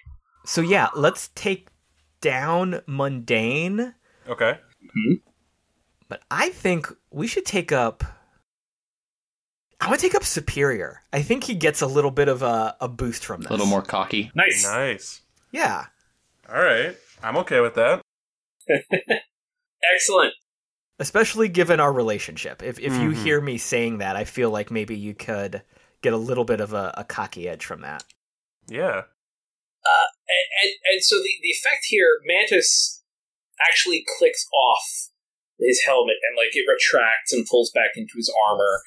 So, 0.45 0.61
yeah, 0.61 0.87
let's 0.95 1.27
take 1.35 1.67
down 2.21 2.81
Mundane, 2.87 3.93
Okay. 4.27 4.57
but 6.07 6.23
I 6.31 6.49
think 6.49 6.91
we 7.11 7.27
should 7.27 7.45
take 7.45 7.71
up. 7.71 8.03
I 9.81 9.87
want 9.87 9.99
to 9.99 10.07
take 10.07 10.15
up 10.15 10.23
Superior. 10.23 11.01
I 11.13 11.21
think 11.21 11.43
he 11.43 11.53
gets 11.55 11.81
a 11.81 11.87
little 11.87 12.11
bit 12.11 12.27
of 12.27 12.41
a, 12.41 12.75
a 12.79 12.87
boost 12.87 13.25
from 13.25 13.41
this. 13.41 13.49
A 13.49 13.53
little 13.53 13.65
more 13.67 13.81
cocky. 13.81 14.31
Nice. 14.35 14.63
Nice. 14.63 15.21
Yeah. 15.51 15.85
All 16.49 16.61
right. 16.61 16.95
I'm 17.23 17.37
okay 17.37 17.59
with 17.59 17.75
that. 17.75 18.01
Excellent. 19.93 20.33
especially 20.99 21.49
given 21.49 21.79
our 21.81 21.91
relationship. 21.91 22.63
If 22.63 22.79
if 22.79 22.93
you 22.93 23.09
Mhm. 23.11 23.23
hear 23.23 23.41
me 23.41 23.57
saying 23.57 23.97
that, 23.97 24.15
I 24.15 24.23
feel 24.23 24.49
like 24.49 24.71
maybe 24.71 24.95
you 24.97 25.13
could 25.13 25.61
get 26.01 26.13
a 26.13 26.17
little 26.17 26.45
bit 26.45 26.61
of 26.61 26.71
a, 26.73 26.93
a 26.97 27.03
cocky 27.03 27.49
edge 27.49 27.65
from 27.65 27.81
that. 27.81 28.03
Yeah. 28.67 29.03
And, 30.27 30.45
and, 30.63 30.71
and 30.93 31.03
so 31.03 31.17
the, 31.17 31.29
the 31.43 31.49
effect 31.49 31.85
here, 31.89 32.19
Mantis 32.25 33.03
actually 33.69 34.03
clicks 34.17 34.47
off 34.53 35.09
his 35.59 35.83
helmet 35.85 36.15
and 36.27 36.35
like 36.37 36.55
it 36.55 36.65
retracts 36.67 37.31
and 37.33 37.45
pulls 37.45 37.71
back 37.71 37.91
into 37.95 38.13
his 38.15 38.33
armor. 38.49 38.81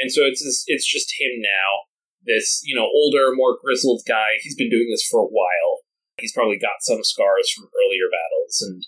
And 0.00 0.10
so 0.10 0.22
it's 0.24 0.42
this, 0.42 0.64
it's 0.66 0.88
just 0.88 1.14
him 1.18 1.40
now. 1.40 1.88
This, 2.24 2.62
you 2.64 2.74
know, 2.74 2.86
older, 2.86 3.34
more 3.34 3.58
grizzled 3.60 4.02
guy. 4.06 4.38
He's 4.40 4.56
been 4.56 4.70
doing 4.70 4.88
this 4.90 5.06
for 5.06 5.20
a 5.20 5.28
while. 5.28 5.82
He's 6.18 6.32
probably 6.32 6.58
got 6.58 6.80
some 6.80 7.02
scars 7.02 7.50
from 7.50 7.68
earlier 7.74 8.06
battles 8.06 8.62
and 8.62 8.86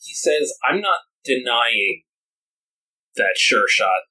he 0.00 0.14
says, 0.14 0.52
I'm 0.64 0.80
not 0.80 1.04
denying 1.24 2.02
that 3.16 3.36
Sure 3.36 3.68
Shot 3.68 4.08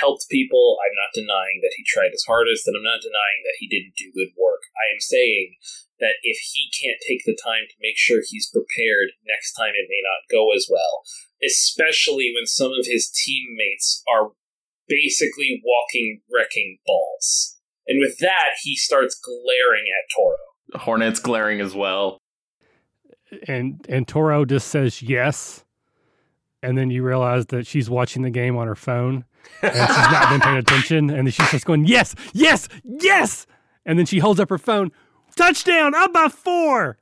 helped 0.00 0.30
people. 0.30 0.80
I'm 0.80 0.96
not 0.96 1.12
denying 1.12 1.60
that 1.60 1.76
he 1.76 1.84
tried 1.84 2.16
his 2.16 2.24
hardest, 2.24 2.64
and 2.66 2.74
I'm 2.76 2.86
not 2.86 3.04
denying 3.04 3.44
that 3.44 3.60
he 3.60 3.68
didn't 3.68 4.00
do 4.00 4.16
good 4.16 4.32
work. 4.40 4.64
I 4.72 4.88
am 4.88 5.00
saying 5.00 5.60
that 6.00 6.16
if 6.24 6.40
he 6.40 6.72
can't 6.72 6.96
take 7.04 7.28
the 7.28 7.36
time 7.36 7.68
to 7.68 7.82
make 7.84 8.00
sure 8.00 8.24
he's 8.24 8.48
prepared 8.48 9.12
next 9.28 9.52
time, 9.52 9.76
it 9.76 9.92
may 9.92 10.00
not 10.00 10.32
go 10.32 10.56
as 10.56 10.64
well. 10.70 11.04
Especially 11.44 12.32
when 12.32 12.48
some 12.48 12.72
of 12.72 12.88
his 12.88 13.12
teammates 13.12 14.02
are 14.08 14.32
basically 14.90 15.62
walking 15.64 16.20
wrecking 16.30 16.78
balls. 16.84 17.56
And 17.86 17.98
with 18.00 18.18
that, 18.18 18.50
he 18.62 18.76
starts 18.76 19.18
glaring 19.18 19.84
at 19.88 20.14
Toro. 20.14 20.36
Hornet's 20.74 21.20
glaring 21.20 21.60
as 21.60 21.74
well. 21.74 22.18
and 23.48 23.84
and 23.88 24.06
Toro 24.06 24.44
just 24.44 24.68
says 24.68 25.02
yes, 25.02 25.64
and 26.62 26.76
then 26.76 26.90
you 26.90 27.02
realize 27.02 27.46
that 27.46 27.66
she's 27.66 27.88
watching 27.88 28.22
the 28.22 28.30
game 28.30 28.56
on 28.56 28.66
her 28.66 28.74
phone 28.74 29.24
and 29.62 29.72
she's 29.72 29.88
not 30.12 30.30
been 30.30 30.40
paying 30.40 30.56
attention, 30.64 31.10
and 31.10 31.26
then 31.26 31.30
she's 31.32 31.50
just 31.50 31.64
going 31.64 31.86
yes, 31.86 32.14
yes, 32.32 32.68
yes, 32.84 33.46
and 33.86 33.98
then 33.98 34.06
she 34.06 34.18
holds 34.18 34.38
up 34.38 34.48
her 34.50 34.58
phone, 34.58 34.92
touchdown, 35.36 35.94
up 35.94 36.12
by 36.12 36.28
four. 36.28 36.98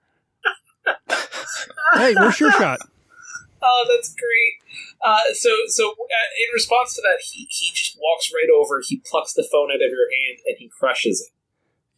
hey, 1.94 2.14
where's 2.14 2.40
your 2.40 2.52
Shot? 2.52 2.78
Oh, 3.62 3.86
that's 3.88 4.14
great. 4.14 4.78
Uh, 5.04 5.32
so, 5.34 5.50
so 5.66 5.90
uh, 5.90 5.92
in 5.92 6.54
response 6.54 6.94
to 6.94 7.02
that, 7.02 7.18
he, 7.22 7.46
he 7.50 7.70
just 7.74 7.98
walks 8.00 8.30
right 8.32 8.48
over. 8.54 8.82
He 8.86 9.02
plucks 9.04 9.34
the 9.34 9.46
phone 9.50 9.70
out 9.70 9.82
of 9.82 9.90
your 9.90 10.08
hand 10.10 10.38
and 10.46 10.56
he 10.58 10.68
crushes 10.68 11.20
it. 11.20 11.34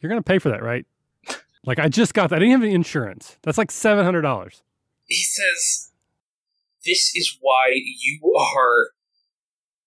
You're 0.01 0.09
gonna 0.09 0.23
pay 0.23 0.38
for 0.38 0.49
that, 0.49 0.62
right? 0.62 0.87
Like 1.64 1.79
I 1.79 1.88
just 1.88 2.14
got 2.14 2.31
that. 2.31 2.37
I 2.37 2.38
didn't 2.38 2.53
have 2.53 2.62
any 2.62 2.75
insurance. 2.75 3.37
That's 3.42 3.59
like 3.59 3.70
seven 3.70 4.05
hundred 4.05 4.23
dollars. 4.23 4.62
He 5.05 5.23
says, 5.23 5.90
"This 6.87 7.12
is 7.14 7.37
why 7.40 7.75
you 7.75 8.35
are 8.35 8.90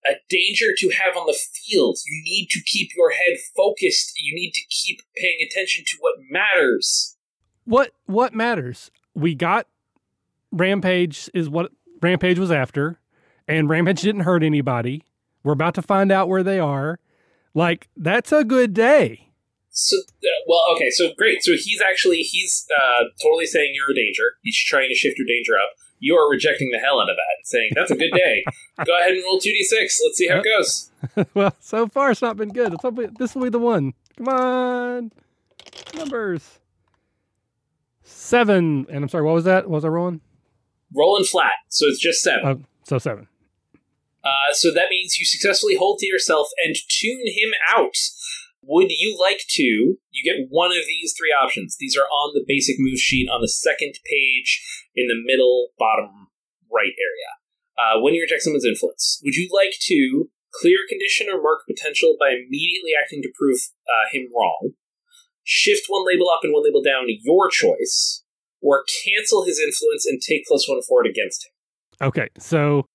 a 0.05 0.17
danger 0.29 0.67
to 0.77 0.89
have 0.91 1.17
on 1.17 1.25
the 1.25 1.33
field. 1.33 1.97
You 2.05 2.21
need 2.23 2.49
to 2.51 2.61
keep 2.63 2.91
your 2.95 3.11
head 3.11 3.37
focused. 3.55 4.13
You 4.17 4.35
need 4.35 4.51
to 4.51 4.61
keep 4.69 5.01
paying 5.15 5.39
attention 5.49 5.83
to 5.87 5.97
what 5.99 6.15
matters." 6.29 7.17
What 7.65 7.91
what 8.05 8.35
matters? 8.35 8.91
We 9.15 9.33
got 9.33 9.67
Rampage 10.53 11.29
is 11.33 11.49
what 11.49 11.71
Rampage 12.01 12.39
was 12.39 12.51
after, 12.51 12.99
and 13.47 13.67
Rampage 13.67 14.01
didn't 14.01 14.21
hurt 14.21 14.43
anybody. 14.43 15.03
We're 15.43 15.53
about 15.53 15.73
to 15.75 15.81
find 15.81 16.11
out 16.11 16.29
where 16.29 16.43
they 16.43 16.59
are. 16.59 16.99
Like 17.53 17.89
that's 17.97 18.31
a 18.31 18.43
good 18.43 18.73
day. 18.73 19.29
So, 19.69 19.97
uh, 19.97 20.29
well, 20.47 20.63
okay, 20.75 20.91
so 20.91 21.09
great. 21.17 21.43
So 21.43 21.53
he's 21.53 21.81
actually 21.81 22.21
he's 22.21 22.67
uh, 22.75 23.05
totally 23.21 23.47
saying 23.47 23.73
you're 23.73 23.91
a 23.91 23.95
danger. 23.95 24.35
He's 24.43 24.57
trying 24.63 24.89
to 24.89 24.95
shift 24.95 25.17
your 25.17 25.27
danger 25.27 25.53
up. 25.53 25.71
You 25.99 26.15
are 26.15 26.29
rejecting 26.29 26.69
the 26.71 26.77
hell 26.77 26.99
out 26.99 27.09
of 27.09 27.15
that 27.15 27.37
and 27.37 27.45
saying 27.45 27.71
that's 27.73 27.89
a 27.91 27.95
good 27.95 28.11
day. 28.13 28.43
Go 28.85 28.99
ahead 28.99 29.11
and 29.11 29.23
roll 29.23 29.39
two 29.39 29.51
d 29.51 29.63
six. 29.63 29.99
Let's 30.03 30.17
see 30.17 30.27
how 30.27 30.39
it 30.39 30.43
goes. 30.43 30.91
well, 31.33 31.55
so 31.59 31.87
far 31.87 32.11
it's 32.11 32.21
not 32.21 32.37
been 32.37 32.49
good. 32.49 32.73
It's 32.73 32.83
hopefully, 32.83 33.09
this 33.17 33.33
will 33.33 33.43
be 33.43 33.49
the 33.49 33.59
one. 33.59 33.93
Come 34.17 34.29
on, 34.29 35.11
numbers. 35.95 36.59
Seven, 38.03 38.85
and 38.89 39.03
I'm 39.03 39.09
sorry. 39.09 39.23
What 39.23 39.33
was 39.33 39.45
that? 39.45 39.67
What 39.67 39.77
was 39.77 39.85
I 39.85 39.87
rolling? 39.87 40.21
Rolling 40.95 41.25
flat, 41.25 41.53
so 41.69 41.87
it's 41.87 41.99
just 41.99 42.21
seven. 42.21 42.41
Oh, 42.45 42.65
so 42.83 42.97
seven. 42.97 43.27
Uh, 44.23 44.53
so 44.53 44.71
that 44.73 44.89
means 44.89 45.19
you 45.19 45.25
successfully 45.25 45.75
hold 45.75 45.99
to 45.99 46.05
yourself 46.05 46.47
and 46.63 46.75
tune 46.87 47.27
him 47.27 47.51
out. 47.75 47.95
Would 48.63 48.91
you 48.91 49.17
like 49.19 49.41
to? 49.49 49.97
You 50.11 50.23
get 50.23 50.47
one 50.49 50.71
of 50.71 50.87
these 50.87 51.13
three 51.17 51.31
options. 51.31 51.75
These 51.77 51.97
are 51.97 52.07
on 52.07 52.33
the 52.33 52.45
basic 52.47 52.77
move 52.79 52.99
sheet 52.99 53.27
on 53.27 53.41
the 53.41 53.49
second 53.49 53.95
page 54.09 54.63
in 54.95 55.07
the 55.07 55.21
middle 55.21 55.69
bottom 55.77 56.29
right 56.71 56.93
area. 56.95 57.31
Uh, 57.77 57.99
when 57.99 58.13
you 58.13 58.21
reject 58.21 58.43
someone's 58.43 58.65
influence, 58.65 59.19
would 59.23 59.35
you 59.35 59.49
like 59.51 59.73
to 59.81 60.29
clear 60.53 60.77
a 60.85 60.87
condition 60.87 61.27
or 61.27 61.41
mark 61.41 61.67
potential 61.67 62.15
by 62.17 62.29
immediately 62.29 62.91
acting 62.95 63.21
to 63.21 63.33
prove 63.35 63.57
uh, 63.89 64.07
him 64.13 64.29
wrong? 64.33 64.71
Shift 65.43 65.85
one 65.89 66.07
label 66.07 66.29
up 66.29 66.39
and 66.43 66.53
one 66.53 66.63
label 66.63 66.81
down, 66.81 67.05
your 67.07 67.49
choice, 67.49 68.22
or 68.63 68.83
cancel 69.03 69.43
his 69.43 69.59
influence 69.59 70.05
and 70.05 70.21
take 70.21 70.45
plus 70.47 70.67
one 70.67 70.81
forward 70.81 71.05
against 71.05 71.45
him. 71.45 72.07
Okay, 72.07 72.29
so 72.39 72.85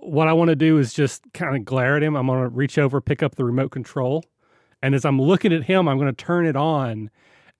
what 0.00 0.28
I 0.28 0.32
want 0.32 0.50
to 0.50 0.56
do 0.56 0.78
is 0.78 0.92
just 0.92 1.24
kind 1.32 1.56
of 1.56 1.64
glare 1.64 1.96
at 1.96 2.02
him. 2.02 2.14
I'm 2.14 2.26
going 2.26 2.42
to 2.42 2.48
reach 2.48 2.78
over, 2.78 3.00
pick 3.00 3.22
up 3.22 3.34
the 3.34 3.44
remote 3.44 3.70
control, 3.70 4.24
and 4.82 4.94
as 4.94 5.04
I'm 5.04 5.20
looking 5.20 5.52
at 5.52 5.64
him, 5.64 5.88
I'm 5.88 5.98
going 5.98 6.14
to 6.14 6.24
turn 6.24 6.46
it 6.46 6.56
on. 6.56 7.10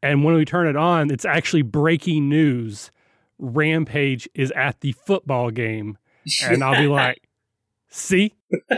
And 0.03 0.23
when 0.23 0.35
we 0.35 0.45
turn 0.45 0.67
it 0.67 0.77
on, 0.77 1.11
it's 1.11 1.25
actually 1.25 1.63
breaking 1.63 2.29
news. 2.29 2.91
Rampage 3.39 4.29
is 4.35 4.53
at 4.53 4.81
the 4.81 4.93
football 4.93 5.51
game, 5.51 5.97
and 6.45 6.63
I'll 6.63 6.81
be 6.81 6.87
like, 6.89 7.27
"See, 7.89 8.35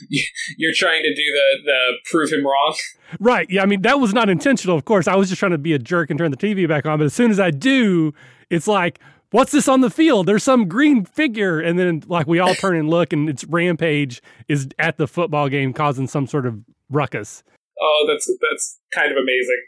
You're 0.56 0.72
trying 0.74 1.02
to 1.02 1.14
do 1.14 1.22
the 1.22 1.62
the 1.64 1.78
prove 2.10 2.30
him 2.32 2.44
wrong. 2.44 2.76
right? 3.20 3.48
Yeah, 3.50 3.62
I 3.62 3.66
mean 3.66 3.82
that 3.82 4.00
was 4.00 4.12
not 4.14 4.28
intentional, 4.28 4.76
of 4.76 4.84
course. 4.84 5.06
I 5.08 5.14
was 5.16 5.28
just 5.28 5.38
trying 5.38 5.52
to 5.52 5.58
be 5.58 5.72
a 5.72 5.78
jerk 5.78 6.10
and 6.10 6.18
turn 6.18 6.30
the 6.30 6.36
TV 6.36 6.68
back 6.68 6.86
on. 6.86 6.98
But 6.98 7.04
as 7.04 7.14
soon 7.14 7.30
as 7.30 7.40
I 7.40 7.50
do, 7.50 8.12
it's 8.50 8.66
like." 8.68 8.98
What's 9.32 9.50
this 9.50 9.66
on 9.66 9.80
the 9.80 9.90
field? 9.90 10.26
There's 10.26 10.44
some 10.44 10.68
green 10.68 11.04
figure, 11.04 11.58
and 11.60 11.76
then 11.76 12.04
like 12.06 12.28
we 12.28 12.38
all 12.38 12.54
turn 12.54 12.76
and 12.76 12.88
look, 12.88 13.12
and 13.12 13.28
it's 13.28 13.42
Rampage 13.44 14.22
is 14.46 14.68
at 14.78 14.98
the 14.98 15.08
football 15.08 15.48
game 15.48 15.72
causing 15.72 16.06
some 16.06 16.28
sort 16.28 16.46
of 16.46 16.60
ruckus. 16.90 17.42
Oh, 17.78 18.04
that's 18.08 18.30
that's 18.40 18.78
kind 18.94 19.10
of 19.10 19.18
amazing. 19.18 19.62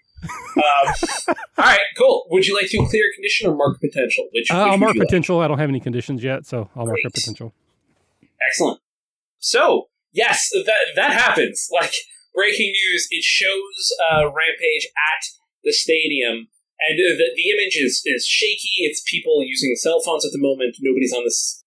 Um, 0.57 1.35
all 1.59 1.65
right, 1.65 1.81
cool. 1.99 2.27
Would 2.31 2.47
you 2.47 2.55
like 2.55 2.71
to 2.71 2.87
clear 2.89 3.03
condition 3.17 3.51
or 3.51 3.57
mark 3.57 3.81
potential? 3.81 4.29
Which, 4.33 4.49
Uh, 4.51 4.59
I'll 4.59 4.79
mark 4.79 4.95
you 4.95 5.01
like? 5.01 5.09
potential. 5.09 5.41
I 5.41 5.49
don't 5.49 5.59
have 5.59 5.69
any 5.69 5.81
conditions 5.81 6.23
yet, 6.23 6.47
so 6.47 6.71
I'll 6.77 6.87
mark 6.87 6.95
Great. 6.95 7.07
up 7.07 7.13
potential. 7.15 7.53
Excellent. 8.47 8.81
So 9.41 9.89
yes, 10.13 10.51
that 10.53 10.95
that 10.97 11.13
happens. 11.13 11.69
Like 11.73 11.95
breaking 12.35 12.73
news, 12.73 13.09
it 13.11 13.25
shows 13.25 13.93
uh, 14.11 14.25
Rampage 14.27 14.87
at 14.87 15.23
the 15.65 15.73
stadium, 15.73 16.49
and 16.87 16.99
the 16.99 17.17
the 17.19 17.51
image 17.51 17.77
is 17.77 18.03
is 18.05 18.27
shaky. 18.27 18.87
It's 18.87 19.03
people 19.07 19.43
using 19.45 19.75
cell 19.77 20.01
phones 20.01 20.25
at 20.25 20.33
the 20.33 20.41
moment. 20.41 20.77
Nobody's 20.81 21.13
on 21.13 21.25
this 21.25 21.65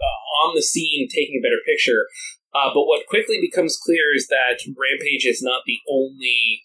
uh, 0.00 0.46
on 0.46 0.54
the 0.54 0.62
scene 0.62 1.08
taking 1.08 1.40
a 1.40 1.44
better 1.44 1.60
picture. 1.64 2.08
Uh, 2.54 2.70
but 2.72 2.86
what 2.86 3.06
quickly 3.06 3.38
becomes 3.40 3.76
clear 3.76 4.14
is 4.16 4.28
that 4.28 4.64
Rampage 4.64 5.26
is 5.26 5.42
not 5.42 5.62
the 5.66 5.78
only 5.90 6.62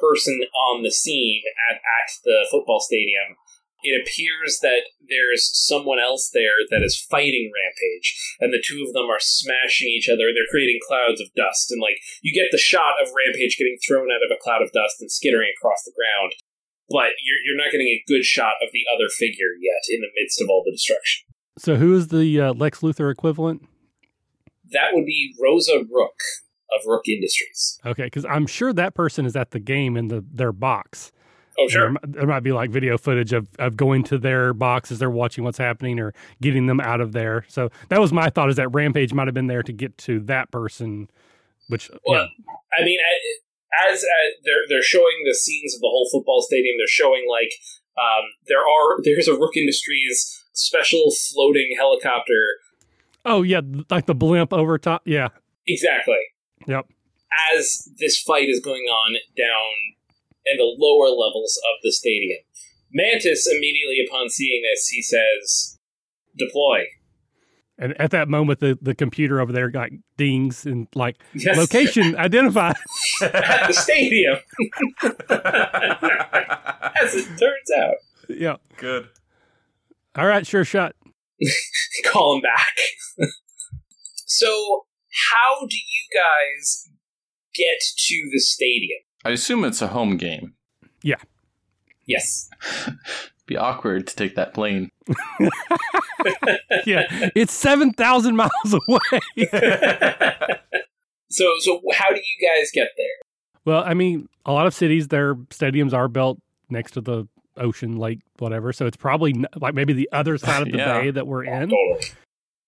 person 0.00 0.40
on 0.68 0.82
the 0.82 0.90
scene 0.90 1.42
at, 1.70 1.76
at 1.76 2.10
the 2.24 2.46
football 2.50 2.80
stadium. 2.80 3.36
It 3.82 3.94
appears 3.94 4.58
that 4.60 4.90
there's 4.98 5.50
someone 5.54 5.98
else 6.00 6.30
there 6.34 6.66
that 6.70 6.82
is 6.82 6.98
fighting 6.98 7.50
Rampage, 7.54 8.18
and 8.40 8.52
the 8.52 8.62
two 8.62 8.84
of 8.86 8.92
them 8.92 9.06
are 9.06 9.22
smashing 9.22 9.88
each 9.88 10.08
other. 10.08 10.28
and 10.28 10.36
They're 10.36 10.50
creating 10.50 10.80
clouds 10.82 11.20
of 11.20 11.32
dust, 11.34 11.70
and 11.70 11.80
like 11.80 12.02
you 12.22 12.34
get 12.34 12.50
the 12.50 12.58
shot 12.58 12.98
of 13.00 13.14
Rampage 13.14 13.56
getting 13.56 13.78
thrown 13.86 14.10
out 14.10 14.24
of 14.24 14.34
a 14.34 14.42
cloud 14.42 14.62
of 14.62 14.72
dust 14.72 15.00
and 15.00 15.10
skittering 15.10 15.50
across 15.54 15.84
the 15.84 15.94
ground, 15.94 16.34
but 16.90 17.14
you're 17.22 17.40
you're 17.46 17.60
not 17.60 17.70
getting 17.70 17.88
a 17.88 18.02
good 18.06 18.24
shot 18.24 18.58
of 18.62 18.70
the 18.72 18.82
other 18.92 19.08
figure 19.08 19.54
yet 19.60 19.86
in 19.88 20.00
the 20.00 20.10
midst 20.18 20.40
of 20.40 20.48
all 20.50 20.62
the 20.66 20.72
destruction. 20.72 21.26
So, 21.58 21.76
who 21.76 21.94
is 21.94 22.08
the 22.08 22.40
uh, 22.40 22.52
Lex 22.54 22.80
Luthor 22.80 23.10
equivalent? 23.10 23.62
that 24.70 24.90
would 24.92 25.06
be 25.06 25.34
Rosa 25.42 25.84
Rook 25.90 26.20
of 26.70 26.86
Rook 26.86 27.08
Industries. 27.08 27.80
Okay, 27.86 28.04
because 28.04 28.24
I'm 28.24 28.46
sure 28.46 28.72
that 28.72 28.94
person 28.94 29.24
is 29.26 29.36
at 29.36 29.50
the 29.52 29.58
game 29.58 29.96
in 29.96 30.08
the 30.08 30.24
their 30.30 30.52
box. 30.52 31.12
Oh, 31.58 31.68
sure. 31.68 31.92
There, 32.02 32.20
there 32.20 32.26
might 32.26 32.40
be 32.40 32.52
like 32.52 32.70
video 32.70 32.96
footage 32.96 33.32
of, 33.32 33.48
of 33.58 33.76
going 33.76 34.04
to 34.04 34.18
their 34.18 34.54
box 34.54 34.92
as 34.92 35.00
they're 35.00 35.10
watching 35.10 35.42
what's 35.42 35.58
happening 35.58 35.98
or 35.98 36.14
getting 36.40 36.66
them 36.66 36.80
out 36.80 37.00
of 37.00 37.12
there. 37.12 37.44
So 37.48 37.70
that 37.88 38.00
was 38.00 38.12
my 38.12 38.30
thought 38.30 38.48
is 38.48 38.56
that 38.56 38.68
Rampage 38.68 39.12
might 39.12 39.26
have 39.26 39.34
been 39.34 39.48
there 39.48 39.64
to 39.64 39.72
get 39.72 39.98
to 39.98 40.20
that 40.20 40.52
person, 40.52 41.10
which 41.68 41.90
Well, 42.06 42.22
yeah. 42.22 42.54
I 42.78 42.84
mean, 42.84 42.98
as 43.90 44.02
uh, 44.02 44.30
they're 44.44 44.64
they're 44.68 44.82
showing 44.82 45.24
the 45.26 45.34
scenes 45.34 45.74
of 45.74 45.80
the 45.80 45.88
whole 45.88 46.08
football 46.12 46.42
stadium, 46.42 46.76
they're 46.78 46.86
showing 46.86 47.26
like 47.28 47.52
um, 47.98 48.24
there 48.46 48.60
are 48.60 48.98
there's 49.02 49.28
a 49.28 49.34
Rook 49.34 49.56
Industries 49.56 50.44
special 50.52 51.10
floating 51.32 51.74
helicopter. 51.76 52.60
Oh 53.24 53.42
yeah, 53.42 53.62
like 53.90 54.06
the 54.06 54.14
blimp 54.14 54.52
over 54.52 54.78
top. 54.78 55.02
Yeah. 55.04 55.28
Exactly. 55.66 56.16
Yep. 56.66 56.86
As 57.54 57.88
this 57.98 58.18
fight 58.20 58.48
is 58.48 58.60
going 58.60 58.84
on 58.84 59.16
down 59.36 59.97
in 60.50 60.56
the 60.56 60.74
lower 60.78 61.08
levels 61.08 61.58
of 61.70 61.80
the 61.82 61.92
stadium, 61.92 62.38
Mantis 62.92 63.46
immediately 63.46 64.04
upon 64.06 64.28
seeing 64.30 64.62
this, 64.62 64.88
he 64.88 65.02
says, 65.02 65.78
"Deploy." 66.36 66.84
And 67.80 67.98
at 68.00 68.10
that 68.10 68.28
moment, 68.28 68.58
the, 68.58 68.76
the 68.82 68.92
computer 68.92 69.40
over 69.40 69.52
there 69.52 69.70
got 69.70 69.90
dings 70.16 70.66
and 70.66 70.88
like 70.96 71.16
Yes. 71.34 71.56
location 71.56 72.16
identified. 72.18 72.74
at 73.22 73.68
the 73.68 73.72
stadium. 73.72 74.36
As 77.00 77.14
it 77.14 77.26
turns 77.38 77.70
out, 77.76 77.94
yeah. 78.28 78.56
Good. 78.76 79.08
All 80.16 80.26
right, 80.26 80.44
sure 80.46 80.64
shot. 80.64 80.96
call 82.06 82.34
him 82.36 82.42
back. 82.42 82.76
so, 84.26 84.86
how 85.30 85.66
do 85.68 85.76
you 85.76 86.08
guys 86.12 86.88
get 87.54 87.78
to 87.96 88.28
the 88.32 88.40
stadium? 88.40 88.98
I 89.28 89.32
assume 89.32 89.62
it's 89.64 89.82
a 89.82 89.88
home 89.88 90.16
game. 90.16 90.54
Yeah. 91.02 91.16
Yes. 92.06 92.48
Be 93.46 93.58
awkward 93.58 94.06
to 94.06 94.16
take 94.16 94.34
that 94.36 94.54
plane. 94.54 94.90
Yeah, 96.86 97.04
it's 97.34 97.52
seven 97.52 97.92
thousand 97.92 98.36
miles 98.36 98.50
away. 98.88 99.20
so, 101.30 101.52
so 101.60 101.80
how 101.94 102.08
do 102.10 102.16
you 102.20 102.48
guys 102.48 102.70
get 102.72 102.88
there? 102.96 103.06
well, 103.64 103.82
I 103.84 103.92
mean, 103.94 104.28
a 104.46 104.52
lot 104.52 104.66
of 104.66 104.72
cities, 104.74 105.08
their 105.08 105.34
stadiums 105.34 105.92
are 105.92 106.08
built 106.08 106.38
next 106.70 106.92
to 106.92 107.00
the 107.02 107.26
ocean, 107.56 107.96
lake, 107.98 108.20
whatever. 108.38 108.72
So 108.72 108.86
it's 108.86 108.96
probably 108.96 109.32
n- 109.34 109.46
like 109.60 109.74
maybe 109.74 109.92
the 109.92 110.08
other 110.12 110.38
side 110.38 110.62
of 110.62 110.72
the 110.72 110.78
Yeah. 110.78 111.00
bay 111.00 111.10
that 111.10 111.26
we're 111.26 111.44
in. 111.44 111.68
Totally. 111.70 112.00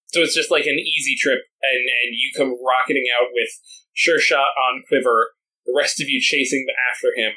So 0.09 0.21
it's 0.21 0.35
just 0.35 0.51
like 0.51 0.67
an 0.67 0.79
easy 0.79 1.17
trip, 1.19 1.41
and 1.63 1.79
and 1.81 2.13
you 2.13 2.31
come 2.37 2.49
rocketing 2.67 3.05
out 3.21 3.29
with 3.33 3.49
sure 3.95 4.19
shot 4.19 4.47
on 4.71 4.83
quiver. 4.89 5.29
The 5.67 5.75
rest 5.77 6.01
of 6.01 6.09
you 6.09 6.21
chasing 6.21 6.67
after 6.91 7.09
him, 7.15 7.33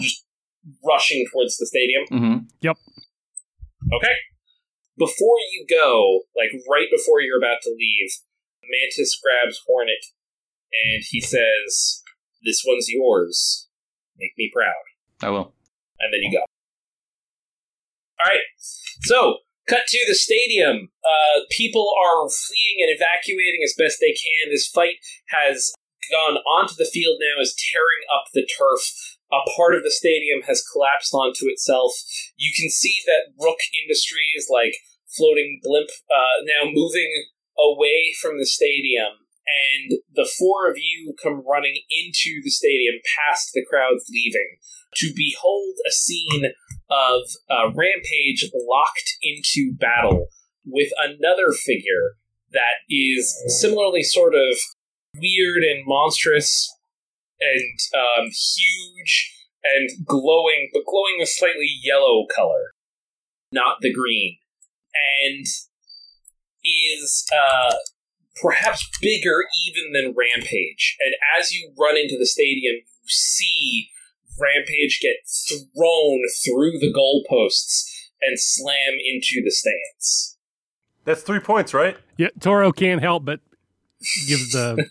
just 0.00 0.24
rushing 0.84 1.26
towards 1.32 1.56
the 1.56 1.66
stadium. 1.66 2.04
Mm-hmm. 2.10 2.44
Yep. 2.60 2.76
Okay. 3.94 4.14
Before 4.98 5.38
you 5.52 5.66
go, 5.68 6.20
like 6.36 6.50
right 6.68 6.88
before 6.90 7.20
you're 7.20 7.38
about 7.38 7.62
to 7.62 7.70
leave, 7.70 8.10
Mantis 8.62 9.18
grabs 9.22 9.60
Hornet 9.66 10.04
and 10.72 11.02
he 11.08 11.20
says, 11.20 12.02
This 12.44 12.62
one's 12.66 12.88
yours. 12.88 13.68
Make 14.18 14.32
me 14.36 14.50
proud. 14.52 14.82
I 15.22 15.30
will. 15.30 15.54
And 16.00 16.12
then 16.12 16.20
you 16.22 16.32
go. 16.32 16.44
Alright. 18.20 18.42
So, 19.02 19.38
cut 19.68 19.86
to 19.88 20.04
the 20.08 20.14
stadium. 20.14 20.90
Uh, 21.04 21.40
people 21.50 21.92
are 21.94 22.28
fleeing 22.28 22.82
and 22.82 22.90
evacuating 22.90 23.60
as 23.64 23.74
best 23.78 23.98
they 24.00 24.12
can. 24.12 24.50
This 24.50 24.66
fight 24.66 24.96
has 25.28 25.72
gone 26.10 26.38
onto 26.58 26.74
the 26.76 26.88
field 26.92 27.18
now, 27.20 27.40
is 27.42 27.56
tearing 27.72 28.04
up 28.12 28.24
the 28.34 28.46
turf. 28.46 28.80
A 29.30 29.44
part 29.56 29.74
of 29.74 29.82
the 29.82 29.92
stadium 29.92 30.42
has 30.48 30.64
collapsed 30.72 31.12
onto 31.12 31.52
itself. 31.52 31.92
You 32.36 32.52
can 32.56 32.70
see 32.70 33.00
that 33.06 33.36
Rook 33.38 33.58
Industries, 33.76 34.48
like 34.48 34.74
floating 35.16 35.60
blimp, 35.62 35.90
uh, 36.08 36.44
now 36.44 36.70
moving 36.70 37.12
away 37.58 38.14
from 38.20 38.38
the 38.38 38.46
stadium. 38.46 39.20
And 39.48 39.98
the 40.14 40.28
four 40.38 40.68
of 40.68 40.76
you 40.76 41.14
come 41.22 41.42
running 41.48 41.80
into 41.88 42.40
the 42.44 42.50
stadium 42.50 42.96
past 43.16 43.50
the 43.54 43.64
crowds 43.64 44.04
leaving 44.10 44.56
to 44.96 45.12
behold 45.14 45.74
a 45.86 45.92
scene 45.92 46.52
of 46.90 47.22
uh, 47.50 47.70
Rampage 47.74 48.50
locked 48.54 49.16
into 49.22 49.74
battle 49.76 50.26
with 50.64 50.90
another 50.98 51.52
figure 51.52 52.16
that 52.52 52.84
is 52.88 53.34
similarly 53.60 54.02
sort 54.02 54.34
of 54.34 54.58
weird 55.16 55.62
and 55.64 55.84
monstrous 55.86 56.72
and 57.40 57.78
um, 57.94 58.26
huge 58.26 59.34
and 59.64 60.06
glowing, 60.06 60.70
but 60.72 60.84
glowing 60.86 61.20
a 61.22 61.26
slightly 61.26 61.68
yellow 61.82 62.26
color, 62.34 62.74
not 63.52 63.78
the 63.80 63.92
green, 63.92 64.38
and 65.24 65.46
is 66.64 67.24
uh, 67.32 67.74
perhaps 68.42 68.88
bigger 69.00 69.44
even 69.66 69.92
than 69.92 70.14
Rampage. 70.16 70.96
And 71.00 71.14
as 71.38 71.52
you 71.52 71.72
run 71.78 71.96
into 71.96 72.16
the 72.18 72.26
stadium, 72.26 72.76
you 72.76 73.08
see 73.08 73.88
Rampage 74.40 75.00
get 75.00 75.16
thrown 75.48 76.20
through 76.44 76.78
the 76.78 76.92
goalposts 76.92 77.84
and 78.20 78.38
slam 78.38 78.94
into 79.04 79.42
the 79.44 79.50
stands. 79.50 80.36
That's 81.04 81.22
three 81.22 81.40
points, 81.40 81.72
right? 81.72 81.96
Yeah, 82.16 82.28
Toro 82.40 82.72
can't 82.72 83.00
help 83.00 83.24
but 83.24 83.40
give 84.26 84.40
the 84.52 84.88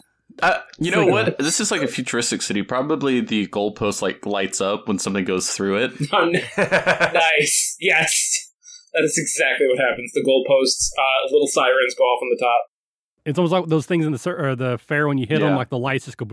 you 0.79 0.91
know 0.91 1.05
what? 1.05 1.37
This 1.39 1.59
is 1.59 1.71
like 1.71 1.81
a 1.81 1.87
futuristic 1.87 2.41
city. 2.41 2.61
Probably 2.61 3.21
the 3.21 3.47
goalpost 3.47 4.01
like 4.01 4.25
lights 4.25 4.61
up 4.61 4.87
when 4.87 4.99
something 4.99 5.25
goes 5.25 5.49
through 5.51 5.77
it. 5.77 5.91
Oh, 6.13 6.25
nice. 6.57 7.75
Yes, 7.79 8.53
that 8.93 9.03
is 9.03 9.17
exactly 9.17 9.67
what 9.67 9.77
happens. 9.77 10.11
The 10.13 10.23
goalposts, 10.23 10.89
uh, 10.97 11.31
little 11.31 11.47
sirens 11.47 11.95
go 11.95 12.03
off 12.03 12.21
on 12.21 12.29
the 12.29 12.43
top. 12.43 12.65
It's 13.25 13.37
almost 13.37 13.51
like 13.51 13.65
those 13.65 13.85
things 13.85 14.05
in 14.05 14.13
the 14.13 14.29
or 14.29 14.55
the 14.55 14.77
fair 14.77 15.07
when 15.07 15.17
you 15.17 15.25
hit 15.27 15.41
yeah. 15.41 15.47
them, 15.47 15.57
like 15.57 15.69
the 15.69 15.77
lights 15.77 16.05
just 16.05 16.17
go. 16.17 16.25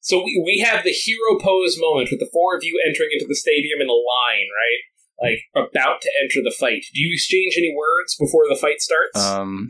So 0.00 0.24
we, 0.24 0.42
we 0.44 0.64
have 0.64 0.84
the 0.84 0.90
hero 0.90 1.38
pose 1.38 1.76
moment 1.78 2.08
with 2.10 2.20
the 2.20 2.30
four 2.32 2.56
of 2.56 2.64
you 2.64 2.80
entering 2.86 3.10
into 3.12 3.26
the 3.28 3.34
stadium 3.34 3.80
in 3.80 3.88
a 3.88 3.92
line, 3.92 4.48
right? 4.48 4.80
Like 5.20 5.40
about 5.54 6.00
to 6.00 6.10
enter 6.22 6.42
the 6.42 6.54
fight. 6.58 6.84
Do 6.94 7.00
you 7.00 7.12
exchange 7.12 7.54
any 7.58 7.74
words 7.76 8.16
before 8.18 8.44
the 8.48 8.56
fight 8.56 8.80
starts? 8.80 9.20
Um 9.22 9.68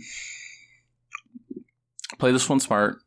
play 2.19 2.33
this 2.33 2.49
one 2.49 2.61
smart. 2.61 2.99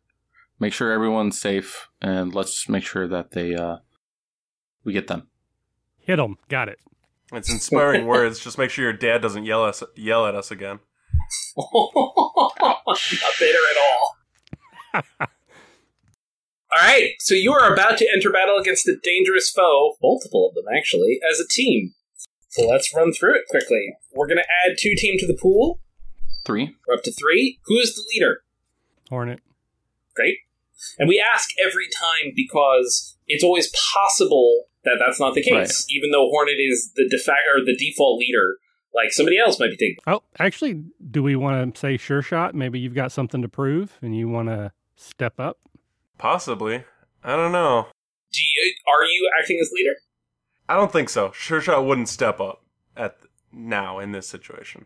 Make 0.59 0.73
sure 0.73 0.91
everyone's 0.91 1.39
safe, 1.39 1.89
and 2.01 2.33
let's 2.33 2.69
make 2.69 2.83
sure 2.83 3.07
that 3.07 3.31
they 3.31 3.55
uh, 3.55 3.77
we 4.83 4.93
get 4.93 5.07
them. 5.07 5.27
Hit 5.99 6.17
them. 6.17 6.37
Got 6.49 6.69
it. 6.69 6.79
It's 7.33 7.51
inspiring 7.51 8.05
words. 8.05 8.39
Just 8.39 8.57
make 8.57 8.69
sure 8.69 8.83
your 8.83 8.93
dad 8.93 9.21
doesn't 9.21 9.45
yell 9.45 9.63
us 9.63 9.83
yell 9.95 10.25
at 10.25 10.35
us 10.35 10.51
again. 10.51 10.79
Not 11.57 13.33
bitter 13.39 13.59
at 13.71 13.77
all. 13.77 14.17
all 15.21 15.27
right, 16.81 17.13
so 17.19 17.33
you 17.33 17.53
are 17.53 17.73
about 17.73 17.97
to 17.99 18.07
enter 18.13 18.31
battle 18.31 18.57
against 18.57 18.87
a 18.87 18.97
dangerous 19.01 19.49
foe, 19.49 19.95
multiple 20.01 20.47
of 20.47 20.55
them 20.55 20.65
actually, 20.75 21.19
as 21.29 21.39
a 21.39 21.47
team. 21.47 21.93
So 22.49 22.67
let's 22.67 22.93
run 22.93 23.13
through 23.13 23.35
it 23.35 23.47
quickly. 23.49 23.95
We're 24.13 24.27
going 24.27 24.37
to 24.37 24.69
add 24.69 24.77
two 24.77 24.93
team 24.97 25.17
to 25.19 25.27
the 25.27 25.37
pool. 25.41 25.79
Three. 26.45 26.75
We're 26.85 26.95
up 26.95 27.03
to 27.03 27.13
three. 27.13 27.59
Who's 27.65 27.95
the 27.95 28.03
leader? 28.13 28.41
Hornet. 29.11 29.41
Great. 30.15 30.37
And 30.97 31.07
we 31.07 31.23
ask 31.33 31.49
every 31.63 31.87
time 31.93 32.33
because 32.35 33.17
it's 33.27 33.43
always 33.43 33.71
possible 33.93 34.65
that 34.83 34.97
that's 34.99 35.19
not 35.19 35.35
the 35.35 35.43
case. 35.43 35.51
Right. 35.53 35.95
Even 35.95 36.11
though 36.11 36.29
Hornet 36.29 36.55
is 36.57 36.91
the 36.95 37.03
defa- 37.03 37.55
or 37.55 37.63
the 37.63 37.75
default 37.77 38.19
leader, 38.19 38.55
like 38.93 39.11
somebody 39.11 39.37
else 39.37 39.59
might 39.59 39.69
be 39.69 39.77
taking. 39.77 39.97
Oh, 40.07 40.23
actually, 40.39 40.83
do 41.11 41.21
we 41.21 41.35
want 41.35 41.75
to 41.75 41.79
say 41.79 41.97
sure 41.97 42.21
shot? 42.21 42.55
Maybe 42.55 42.79
you've 42.79 42.95
got 42.95 43.11
something 43.11 43.41
to 43.41 43.49
prove 43.49 43.99
and 44.01 44.17
you 44.17 44.27
want 44.27 44.47
to 44.47 44.71
step 44.95 45.39
up. 45.39 45.59
Possibly. 46.17 46.85
I 47.23 47.35
don't 47.35 47.51
know. 47.51 47.87
Do 48.31 48.39
you, 48.41 48.73
are 48.87 49.03
you 49.03 49.29
acting 49.39 49.59
as 49.61 49.71
leader? 49.73 49.95
I 50.69 50.75
don't 50.75 50.91
think 50.91 51.09
so. 51.09 51.31
Sure 51.33 51.61
shot 51.61 51.85
wouldn't 51.85 52.09
step 52.09 52.39
up 52.39 52.63
at 52.95 53.17
now 53.51 53.99
in 53.99 54.13
this 54.13 54.27
situation. 54.27 54.85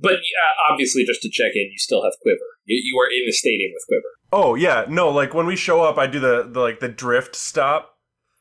But 0.00 0.14
uh, 0.14 0.72
obviously, 0.72 1.04
just 1.04 1.22
to 1.22 1.30
check 1.30 1.52
in, 1.54 1.70
you 1.72 1.78
still 1.78 2.04
have 2.04 2.12
Quiver. 2.22 2.38
You, 2.64 2.80
you 2.82 2.98
are 2.98 3.10
in 3.10 3.26
the 3.26 3.32
stadium 3.32 3.72
with 3.74 3.84
Quiver. 3.88 4.08
Oh 4.32 4.54
yeah, 4.54 4.84
no, 4.88 5.08
like 5.08 5.34
when 5.34 5.46
we 5.46 5.56
show 5.56 5.82
up 5.82 5.98
I 5.98 6.06
do 6.06 6.20
the, 6.20 6.48
the 6.50 6.60
like 6.60 6.80
the 6.80 6.88
drift 6.88 7.34
stop. 7.34 7.96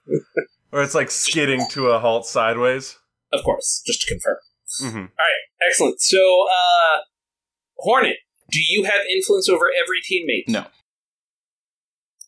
or 0.71 0.81
it's 0.81 0.95
like 0.95 1.11
skidding 1.11 1.65
to 1.71 1.87
a 1.87 1.99
halt 1.99 2.25
sideways. 2.25 2.97
Of 3.33 3.43
course, 3.43 3.81
just 3.85 4.01
to 4.01 4.07
confirm. 4.13 4.37
hmm 4.81 5.05
Excellent. 5.67 5.99
So, 5.99 6.45
uh, 6.49 6.99
Hornet, 7.77 8.17
do 8.51 8.59
you 8.69 8.83
have 8.83 9.01
influence 9.11 9.49
over 9.49 9.65
every 9.65 9.99
teammate? 9.99 10.47
No. 10.47 10.65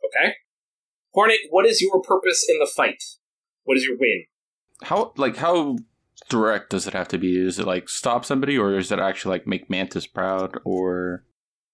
Okay. 0.05 0.33
Hornet, 1.13 1.37
what 1.49 1.65
is 1.65 1.81
your 1.81 2.01
purpose 2.01 2.45
in 2.49 2.59
the 2.59 2.65
fight? 2.65 3.01
What 3.63 3.77
is 3.77 3.85
your 3.85 3.97
win? 3.97 4.25
How 4.83 5.13
like 5.15 5.37
how 5.37 5.77
direct 6.29 6.69
does 6.69 6.87
it 6.87 6.93
have 6.93 7.07
to 7.09 7.17
be? 7.17 7.37
Is 7.39 7.59
it 7.59 7.65
like 7.67 7.89
stop 7.89 8.25
somebody, 8.25 8.57
or 8.57 8.77
is 8.77 8.91
it 8.91 8.99
actually 8.99 9.35
like 9.37 9.47
make 9.47 9.69
Mantis 9.69 10.07
proud, 10.07 10.57
or 10.65 11.23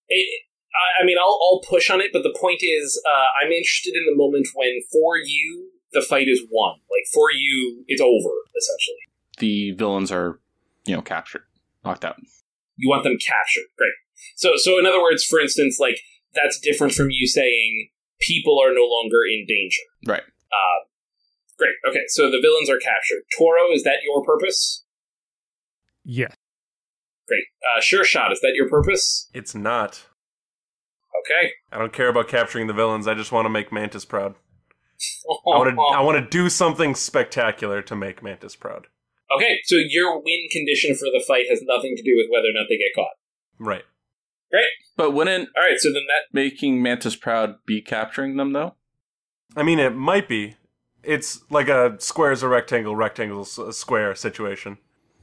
It, 0.08 0.26
I- 0.74 1.02
I 1.02 1.06
mean, 1.06 1.16
I'll, 1.18 1.38
I'll 1.42 1.60
push 1.68 1.90
on 1.90 2.00
it, 2.00 2.10
but 2.12 2.22
the 2.22 2.36
point 2.38 2.60
is, 2.62 3.00
uh, 3.10 3.24
I'm 3.44 3.50
interested 3.52 3.94
in 3.94 4.04
the 4.06 4.14
moment 4.16 4.46
when, 4.54 4.80
for 4.92 5.16
you, 5.18 5.70
the 5.92 6.02
fight 6.02 6.28
is 6.28 6.42
won. 6.50 6.74
Like, 6.90 7.04
for 7.14 7.30
you, 7.32 7.84
it's 7.88 8.00
over, 8.02 8.34
essentially. 8.56 8.96
the 9.38 9.72
villains 9.72 10.10
are, 10.12 10.38
you 10.86 10.94
know, 10.94 11.02
captured, 11.02 11.42
knocked 11.84 12.04
out? 12.04 12.16
You 12.76 12.88
want 12.90 13.04
them 13.04 13.16
captured. 13.18 13.64
Great. 13.78 13.92
So, 14.36 14.56
so 14.56 14.78
in 14.78 14.84
other 14.86 15.00
words, 15.02 15.24
for 15.24 15.40
instance, 15.40 15.78
like, 15.80 15.98
that's 16.34 16.58
different 16.60 16.92
from 16.92 17.08
you 17.10 17.26
saying 17.26 17.88
people 18.20 18.58
are 18.62 18.74
no 18.74 18.84
longer 18.84 19.18
in 19.30 19.46
danger. 19.48 19.80
Right. 20.06 20.22
Uh, 20.52 20.84
great. 21.58 21.74
Okay, 21.88 22.04
so 22.08 22.30
the 22.30 22.40
villains 22.42 22.70
are 22.70 22.78
captured. 22.78 23.22
Toro, 23.36 23.72
is 23.72 23.82
that 23.84 23.98
your 24.04 24.24
purpose? 24.24 24.84
Yes. 26.04 26.34
Great. 27.26 27.44
Uh, 27.62 27.80
Sure 27.80 28.04
Shot, 28.04 28.32
is 28.32 28.40
that 28.40 28.54
your 28.54 28.68
purpose? 28.68 29.28
It's 29.34 29.54
not. 29.54 30.06
Okay. 31.24 31.52
I 31.72 31.78
don't 31.78 31.92
care 31.92 32.08
about 32.08 32.28
capturing 32.28 32.66
the 32.66 32.72
villains. 32.72 33.08
I 33.08 33.14
just 33.14 33.32
want 33.32 33.46
to 33.46 33.50
make 33.50 33.72
Mantis 33.72 34.04
proud. 34.04 34.34
I 35.28 35.58
want 35.58 35.74
to. 35.74 35.82
I 35.82 36.00
want 36.00 36.18
to 36.22 36.30
do 36.30 36.48
something 36.48 36.94
spectacular 36.94 37.82
to 37.82 37.96
make 37.96 38.22
Mantis 38.22 38.56
proud. 38.56 38.86
Okay, 39.34 39.58
so 39.64 39.76
your 39.76 40.22
win 40.22 40.46
condition 40.52 40.94
for 40.94 41.06
the 41.06 41.22
fight 41.26 41.46
has 41.50 41.60
nothing 41.64 41.96
to 41.96 42.02
do 42.02 42.14
with 42.16 42.26
whether 42.30 42.46
or 42.46 42.54
not 42.54 42.66
they 42.68 42.78
get 42.78 42.94
caught. 42.94 43.16
Right. 43.58 43.82
Right. 44.52 44.64
But 44.96 45.12
wouldn't 45.12 45.48
All 45.56 45.62
right, 45.64 45.78
so 45.78 45.88
then 45.92 46.04
that 46.06 46.32
making 46.32 46.80
Mantis 46.80 47.16
proud 47.16 47.56
be 47.66 47.82
capturing 47.82 48.36
them 48.36 48.52
though? 48.52 48.74
I 49.56 49.62
mean, 49.62 49.78
it 49.78 49.94
might 49.94 50.28
be. 50.28 50.56
It's 51.06 51.40
like 51.50 51.68
a 51.68 51.96
square 52.00 52.32
is 52.32 52.42
a 52.42 52.48
rectangle, 52.48 52.96
rectangle 52.96 53.42
is 53.42 53.56
a 53.58 53.72
square 53.72 54.14
situation. 54.14 54.78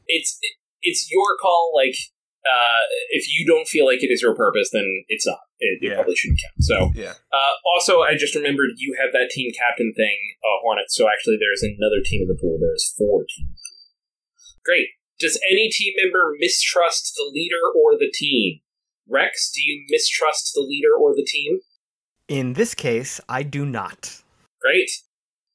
it's 0.07 0.39
it's 0.81 1.09
your 1.11 1.37
call. 1.41 1.71
Like, 1.75 1.95
uh, 2.45 2.81
if 3.11 3.25
you 3.31 3.45
don't 3.45 3.67
feel 3.67 3.85
like 3.85 4.03
it 4.03 4.11
is 4.11 4.21
your 4.21 4.35
purpose, 4.35 4.69
then 4.73 5.05
it's 5.07 5.25
not. 5.25 5.39
It, 5.59 5.79
it 5.81 5.87
Yeah. 5.89 5.95
probably 5.95 6.15
shouldn't 6.15 6.39
count. 6.43 6.59
So, 6.59 6.91
Yeah. 7.01 7.13
uh, 7.31 7.53
also, 7.73 8.01
I 8.01 8.15
just 8.15 8.35
remembered 8.35 8.71
you 8.77 8.97
have 8.99 9.13
that 9.13 9.29
team 9.31 9.51
captain 9.57 9.93
thing, 9.95 10.17
uh, 10.43 10.59
Hornet. 10.61 10.89
So 10.91 11.07
actually, 11.09 11.37
there's 11.39 11.63
another 11.63 12.01
team 12.03 12.21
in 12.23 12.27
the 12.27 12.35
pool. 12.39 12.57
There's 12.59 12.93
four 12.97 13.23
teams. 13.33 13.59
Great. 14.65 14.87
Does 15.19 15.39
any 15.49 15.69
team 15.69 15.93
member 16.03 16.35
mistrust 16.37 17.13
the 17.15 17.29
leader 17.31 17.63
or 17.75 17.97
the 17.97 18.11
team? 18.13 18.59
Rex, 19.07 19.51
do 19.53 19.61
you 19.61 19.85
mistrust 19.89 20.51
the 20.53 20.61
leader 20.61 20.93
or 20.99 21.15
the 21.15 21.23
team? 21.25 21.59
In 22.27 22.53
this 22.53 22.73
case, 22.73 23.21
I 23.29 23.43
do 23.43 23.65
not. 23.65 24.21
Great. 24.59 24.89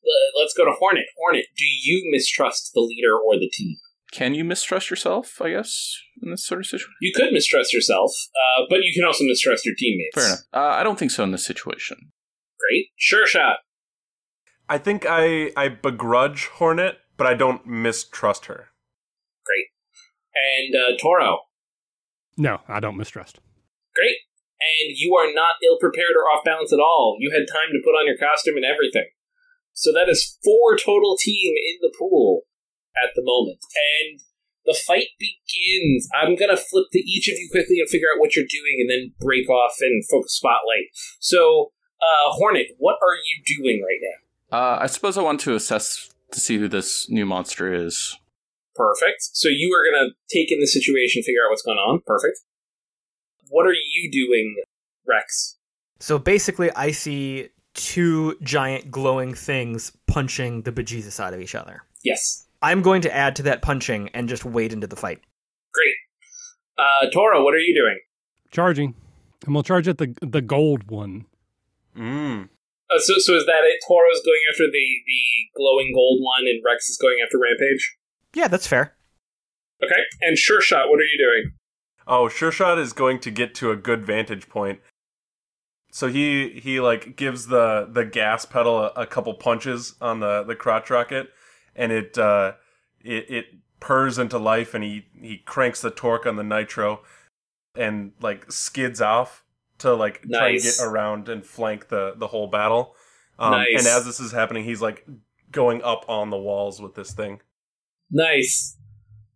Uh, 0.08 0.40
Let's 0.40 0.54
go 0.54 0.64
to 0.64 0.72
Hornet. 0.72 1.06
Hornet, 1.16 1.46
do 1.56 1.64
you 1.64 2.08
mistrust 2.10 2.70
the 2.74 2.80
leader 2.80 3.14
or 3.16 3.34
the 3.34 3.50
team? 3.52 3.76
Can 4.10 4.34
you 4.34 4.42
mistrust 4.44 4.88
yourself? 4.88 5.40
I 5.42 5.50
guess 5.50 5.98
in 6.22 6.30
this 6.30 6.46
sort 6.46 6.60
of 6.60 6.66
situation. 6.66 6.94
You 7.02 7.12
could 7.14 7.32
mistrust 7.32 7.74
yourself, 7.74 8.12
uh, 8.34 8.64
but 8.70 8.82
you 8.82 8.92
can 8.94 9.04
also 9.04 9.24
mistrust 9.24 9.66
your 9.66 9.74
teammates. 9.76 10.14
Fair 10.14 10.26
enough. 10.26 10.40
Uh, 10.52 10.78
I 10.78 10.82
don't 10.82 10.98
think 10.98 11.10
so 11.10 11.24
in 11.24 11.32
this 11.32 11.44
situation. 11.44 12.12
Great. 12.58 12.86
Sure 12.96 13.26
Shot. 13.26 13.58
I 14.68 14.78
think 14.78 15.06
I 15.08 15.50
I 15.56 15.68
begrudge 15.68 16.46
Hornet, 16.46 16.98
but 17.16 17.26
I 17.26 17.34
don't 17.34 17.66
mistrust 17.66 18.46
her. 18.46 18.68
Great. 19.44 19.66
And 20.34 20.74
uh, 20.74 20.98
Toro. 21.00 21.40
No, 22.36 22.60
I 22.68 22.80
don't 22.80 22.96
mistrust. 22.96 23.40
Great. 23.94 24.16
And 24.60 24.96
you 24.96 25.16
are 25.16 25.32
not 25.32 25.56
ill 25.64 25.78
prepared 25.78 26.16
or 26.16 26.28
off 26.30 26.44
balance 26.44 26.72
at 26.72 26.80
all. 26.80 27.16
You 27.20 27.30
had 27.30 27.46
time 27.46 27.70
to 27.72 27.80
put 27.84 27.92
on 27.92 28.06
your 28.06 28.16
costume 28.16 28.56
and 28.56 28.64
everything. 28.64 29.06
So 29.78 29.92
that 29.92 30.08
is 30.08 30.36
four 30.42 30.76
total 30.76 31.16
team 31.16 31.54
in 31.54 31.78
the 31.80 31.94
pool 31.96 32.42
at 32.96 33.10
the 33.14 33.22
moment. 33.22 33.60
And 33.78 34.20
the 34.66 34.76
fight 34.86 35.14
begins. 35.20 36.08
I'm 36.12 36.34
going 36.34 36.50
to 36.50 36.56
flip 36.56 36.86
to 36.92 36.98
each 36.98 37.28
of 37.28 37.38
you 37.38 37.48
quickly 37.52 37.78
and 37.78 37.88
figure 37.88 38.08
out 38.12 38.18
what 38.18 38.34
you're 38.34 38.44
doing 38.44 38.78
and 38.80 38.90
then 38.90 39.14
break 39.20 39.48
off 39.48 39.76
and 39.80 40.04
focus 40.10 40.34
spotlight. 40.34 40.90
So, 41.20 41.70
uh, 42.00 42.32
Hornet, 42.32 42.74
what 42.78 42.96
are 43.00 43.14
you 43.14 43.56
doing 43.56 43.80
right 43.80 44.00
now? 44.02 44.58
Uh, 44.58 44.78
I 44.80 44.86
suppose 44.86 45.16
I 45.16 45.22
want 45.22 45.38
to 45.42 45.54
assess 45.54 46.10
to 46.32 46.40
see 46.40 46.58
who 46.58 46.66
this 46.66 47.08
new 47.08 47.24
monster 47.24 47.72
is. 47.72 48.18
Perfect. 48.74 49.30
So 49.32 49.48
you 49.48 49.72
are 49.74 49.84
going 49.88 50.10
to 50.10 50.14
take 50.36 50.50
in 50.50 50.58
the 50.58 50.66
situation, 50.66 51.22
figure 51.22 51.42
out 51.46 51.50
what's 51.50 51.62
going 51.62 51.78
on. 51.78 52.00
Perfect. 52.04 52.40
What 53.48 53.66
are 53.66 53.72
you 53.74 54.10
doing, 54.10 54.56
Rex? 55.06 55.56
So 56.00 56.18
basically, 56.18 56.70
I 56.72 56.90
see 56.90 57.48
two 57.78 58.36
giant 58.42 58.90
glowing 58.90 59.34
things 59.34 59.92
punching 60.08 60.62
the 60.62 60.72
bejesus 60.72 61.20
out 61.20 61.32
of 61.32 61.40
each 61.40 61.54
other. 61.54 61.82
Yes. 62.02 62.46
I'm 62.60 62.82
going 62.82 63.02
to 63.02 63.14
add 63.14 63.36
to 63.36 63.44
that 63.44 63.62
punching 63.62 64.10
and 64.14 64.28
just 64.28 64.44
wade 64.44 64.72
into 64.72 64.88
the 64.88 64.96
fight. 64.96 65.20
Great. 65.72 65.94
Uh, 66.76 67.08
Toro, 67.10 67.44
what 67.44 67.54
are 67.54 67.60
you 67.60 67.74
doing? 67.74 67.98
Charging. 68.50 68.94
I'm 69.46 69.52
gonna 69.52 69.62
charge 69.62 69.86
at 69.86 69.98
the 69.98 70.14
the 70.20 70.40
gold 70.40 70.90
one. 70.90 71.26
Mm. 71.96 72.48
Uh, 72.90 72.98
so, 72.98 73.14
so 73.18 73.34
is 73.34 73.46
that 73.46 73.62
it? 73.64 73.80
Toro's 73.86 74.20
going 74.24 74.40
after 74.50 74.64
the 74.64 74.86
the 75.06 75.22
glowing 75.56 75.92
gold 75.94 76.20
one, 76.20 76.46
and 76.46 76.60
Rex 76.64 76.88
is 76.88 76.98
going 76.98 77.18
after 77.24 77.38
Rampage. 77.38 77.96
Yeah, 78.34 78.48
that's 78.48 78.66
fair. 78.66 78.96
Okay. 79.82 80.00
And 80.20 80.36
Sure 80.36 80.60
Shot, 80.60 80.88
what 80.88 80.98
are 80.98 81.04
you 81.04 81.18
doing? 81.18 81.52
Oh, 82.08 82.28
Sure 82.28 82.50
Shot 82.50 82.78
is 82.78 82.92
going 82.92 83.20
to 83.20 83.30
get 83.30 83.54
to 83.56 83.70
a 83.70 83.76
good 83.76 84.04
vantage 84.04 84.48
point. 84.48 84.80
So 85.98 86.06
he 86.06 86.60
he 86.62 86.78
like 86.78 87.16
gives 87.16 87.48
the 87.48 87.88
the 87.90 88.04
gas 88.04 88.44
pedal 88.44 88.78
a, 88.78 88.92
a 88.98 89.04
couple 89.04 89.34
punches 89.34 89.96
on 90.00 90.20
the 90.20 90.44
the 90.44 90.54
crotch 90.54 90.90
rocket, 90.90 91.30
and 91.74 91.90
it 91.90 92.16
uh 92.16 92.52
it 93.02 93.28
it 93.28 93.46
purrs 93.80 94.16
into 94.16 94.38
life, 94.38 94.74
and 94.74 94.84
he 94.84 95.06
he 95.20 95.38
cranks 95.38 95.80
the 95.80 95.90
torque 95.90 96.24
on 96.24 96.36
the 96.36 96.44
nitro, 96.44 97.00
and 97.74 98.12
like 98.20 98.52
skids 98.52 99.00
off 99.00 99.42
to 99.78 99.92
like 99.92 100.22
try 100.32 100.50
and 100.50 100.62
get 100.62 100.78
around 100.80 101.28
and 101.28 101.44
flank 101.44 101.88
the 101.88 102.14
the 102.16 102.28
whole 102.28 102.46
battle. 102.46 102.94
Um, 103.36 103.50
Nice. 103.50 103.78
And 103.78 103.86
as 103.88 104.04
this 104.06 104.20
is 104.20 104.30
happening, 104.30 104.62
he's 104.62 104.80
like 104.80 105.04
going 105.50 105.82
up 105.82 106.04
on 106.08 106.30
the 106.30 106.38
walls 106.38 106.80
with 106.80 106.94
this 106.94 107.12
thing. 107.12 107.40
Nice. 108.08 108.76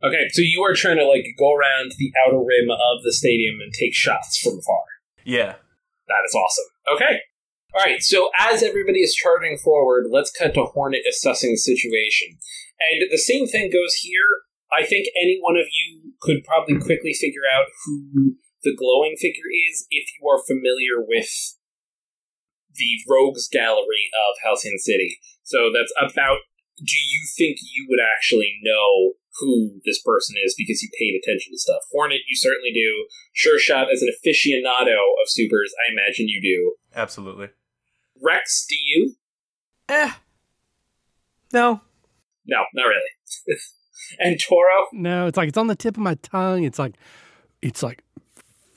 Okay, 0.01 0.29
so 0.31 0.43
you 0.43 0.63
are 0.63 0.75
trying 0.75 0.99
to 0.99 1.09
like 1.09 1.27
go 1.37 1.53
around 1.53 1.91
the 1.99 2.13
outer 2.25 2.39
rim 2.39 2.71
of 2.71 3.03
the 3.03 3.13
stadium 3.13 3.57
and 3.61 3.73
take 3.73 3.95
shots 3.95 4.39
from 4.39 4.61
far. 4.61 4.85
Yeah. 5.25 5.57
That 6.13 6.29
is 6.29 6.35
awesome. 6.37 6.69
Okay. 6.93 7.25
All 7.75 7.81
right. 7.81 8.03
So 8.03 8.29
as 8.39 8.63
everybody 8.63 9.01
is 9.01 9.15
charging 9.15 9.57
forward, 9.57 10.09
let's 10.11 10.31
cut 10.31 10.53
to 10.55 10.65
Hornet 10.65 11.09
assessing 11.09 11.53
the 11.53 11.57
situation. 11.57 12.37
And 12.93 13.09
the 13.11 13.17
same 13.17 13.49
thing 13.49 13.73
goes 13.73 13.95
here. 14.05 14.45
I 14.69 14.85
think 14.85 15.09
any 15.17 15.39
one 15.41 15.57
of 15.57 15.67
you 15.73 16.13
could 16.21 16.45
probably 16.45 16.77
quickly 16.77 17.15
figure 17.15 17.49
out 17.49 17.67
who 17.85 18.37
the 18.63 18.77
glowing 18.77 19.17
figure 19.17 19.49
is 19.71 19.87
if 19.91 20.05
you 20.21 20.29
are 20.29 20.45
familiar 20.45 21.01
with 21.01 21.57
the 22.75 23.01
Rogues 23.09 23.49
Gallery 23.49 24.09
of 24.13 24.37
Halcyon 24.45 24.79
City. 24.79 25.19
So 25.43 25.71
that's 25.73 25.93
about. 25.97 26.39
Do 26.79 26.97
you 26.97 27.27
think 27.37 27.59
you 27.61 27.87
would 27.89 28.01
actually 28.01 28.59
know 28.63 29.13
who 29.41 29.81
this 29.85 30.01
person 30.03 30.37
is 30.45 30.55
because 30.57 30.83
you 30.83 30.89
paid 30.99 31.19
attention 31.19 31.53
to 31.53 31.59
stuff? 31.59 31.83
Hornet, 31.91 32.21
you 32.29 32.37
certainly 32.37 32.71
do. 32.73 33.07
Sure 33.33 33.59
Shot, 33.59 33.93
as 33.93 34.03
an 34.03 34.09
aficionado 34.09 34.97
of 35.23 35.29
supers, 35.29 35.73
I 35.87 35.93
imagine 35.93 36.29
you 36.29 36.41
do. 36.41 36.75
Absolutely. 36.95 37.49
Rex, 38.23 38.67
do 38.69 38.77
you? 38.79 39.15
Eh. 39.89 40.13
No. 41.53 41.81
No, 42.47 42.65
not 42.75 42.85
really. 42.85 43.57
and 44.19 44.39
Toro? 44.41 44.87
No, 44.93 45.27
it's 45.27 45.37
like 45.37 45.49
it's 45.49 45.59
on 45.59 45.67
the 45.67 45.77
tip 45.77 45.97
of 45.97 46.03
my 46.03 46.15
tongue. 46.17 46.65
It's 46.65 46.79
like 46.79 46.97
it's 47.61 47.83
like 47.83 48.03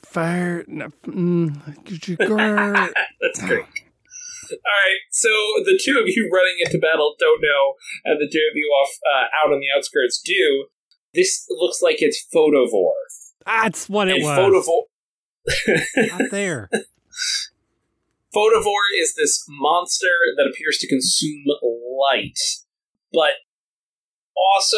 fire. 0.04 0.64
No, 0.68 0.88
mm. 1.06 2.94
That's 3.20 3.42
great. 3.44 3.64
All 4.50 4.76
right, 4.84 5.00
so 5.10 5.28
the 5.64 5.80
two 5.82 5.98
of 5.98 6.06
you 6.06 6.30
running 6.32 6.56
into 6.64 6.78
battle 6.78 7.14
don't 7.18 7.40
know, 7.42 7.74
and 8.04 8.20
the 8.20 8.28
two 8.30 8.42
of 8.50 8.56
you 8.56 8.66
off 8.80 8.90
uh, 9.04 9.26
out 9.44 9.52
on 9.52 9.60
the 9.60 9.66
outskirts 9.76 10.20
do. 10.24 10.66
This 11.14 11.46
looks 11.48 11.80
like 11.80 11.96
it's 12.00 12.26
Photovore. 12.34 12.92
That's 13.46 13.88
what 13.88 14.08
it 14.08 14.16
and 14.16 14.24
was. 14.24 14.38
Photovore. 14.38 14.86
Not 16.08 16.30
there. 16.30 16.68
Photovore 18.34 18.92
is 19.00 19.14
this 19.14 19.44
monster 19.48 20.12
that 20.36 20.46
appears 20.46 20.76
to 20.78 20.88
consume 20.88 21.44
light, 21.62 22.38
but 23.12 23.32
also 24.36 24.76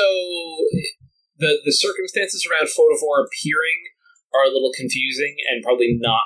the 1.39 1.59
the 1.65 1.73
circumstances 1.73 2.47
around 2.47 2.69
Photovore 2.69 3.25
appearing 3.27 3.91
are 4.33 4.45
a 4.45 4.53
little 4.53 4.71
confusing 4.77 5.35
and 5.51 5.63
probably 5.63 5.97
not 5.99 6.23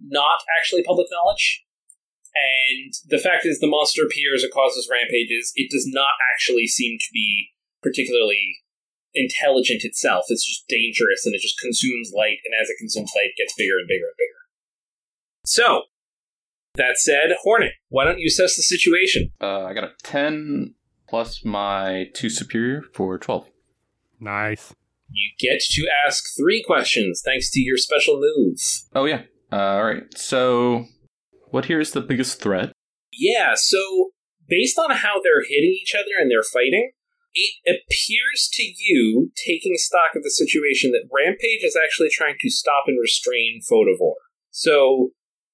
not 0.00 0.38
actually 0.60 0.84
public 0.84 1.08
knowledge. 1.10 1.64
And 2.38 2.92
the 3.08 3.18
fact 3.18 3.46
is, 3.46 3.60
the 3.60 3.66
monster 3.66 4.02
appears 4.04 4.42
and 4.42 4.52
causes 4.52 4.88
rampages. 4.90 5.52
It 5.56 5.70
does 5.70 5.86
not 5.86 6.14
actually 6.32 6.66
seem 6.66 6.98
to 6.98 7.08
be 7.12 7.48
particularly 7.82 8.58
intelligent 9.14 9.84
itself. 9.84 10.26
It's 10.28 10.46
just 10.46 10.68
dangerous 10.68 11.24
and 11.24 11.34
it 11.34 11.40
just 11.40 11.58
consumes 11.58 12.12
light, 12.14 12.38
and 12.44 12.54
as 12.60 12.68
it 12.68 12.76
consumes 12.78 13.12
light, 13.16 13.30
it 13.36 13.40
gets 13.40 13.54
bigger 13.56 13.78
and 13.78 13.88
bigger 13.88 14.06
and 14.06 14.16
bigger. 14.18 14.38
So, 15.44 15.82
that 16.74 16.98
said, 16.98 17.30
Hornet, 17.42 17.72
why 17.88 18.04
don't 18.04 18.18
you 18.18 18.26
assess 18.26 18.56
the 18.56 18.62
situation? 18.62 19.32
Uh, 19.40 19.64
I 19.64 19.74
got 19.74 19.84
a 19.84 19.92
ten 20.02 20.74
plus 21.08 21.44
my 21.44 22.06
two 22.14 22.30
superior 22.30 22.82
for 22.92 23.18
twelve. 23.18 23.48
Nice. 24.20 24.74
You 25.10 25.30
get 25.40 25.60
to 25.70 25.88
ask 26.06 26.24
three 26.36 26.62
questions 26.66 27.22
thanks 27.24 27.50
to 27.52 27.60
your 27.60 27.78
special 27.78 28.20
move. 28.20 28.58
Oh 28.94 29.06
yeah. 29.06 29.22
Uh, 29.50 29.56
all 29.56 29.84
right. 29.84 30.18
So, 30.18 30.84
what 31.50 31.66
here 31.66 31.80
is 31.80 31.92
the 31.92 32.00
biggest 32.00 32.40
threat? 32.40 32.72
Yeah, 33.12 33.54
so 33.54 34.10
based 34.48 34.78
on 34.78 34.90
how 34.90 35.20
they're 35.22 35.42
hitting 35.42 35.76
each 35.80 35.94
other 35.94 36.18
and 36.18 36.30
they're 36.30 36.42
fighting, 36.42 36.90
it 37.34 37.54
appears 37.66 38.48
to 38.52 38.62
you, 38.62 39.30
taking 39.46 39.76
stock 39.76 40.16
of 40.16 40.22
the 40.22 40.30
situation, 40.30 40.92
that 40.92 41.08
Rampage 41.12 41.62
is 41.62 41.76
actually 41.76 42.08
trying 42.10 42.36
to 42.40 42.50
stop 42.50 42.84
and 42.86 42.98
restrain 43.00 43.60
Photovore. 43.70 44.14
So, 44.50 45.10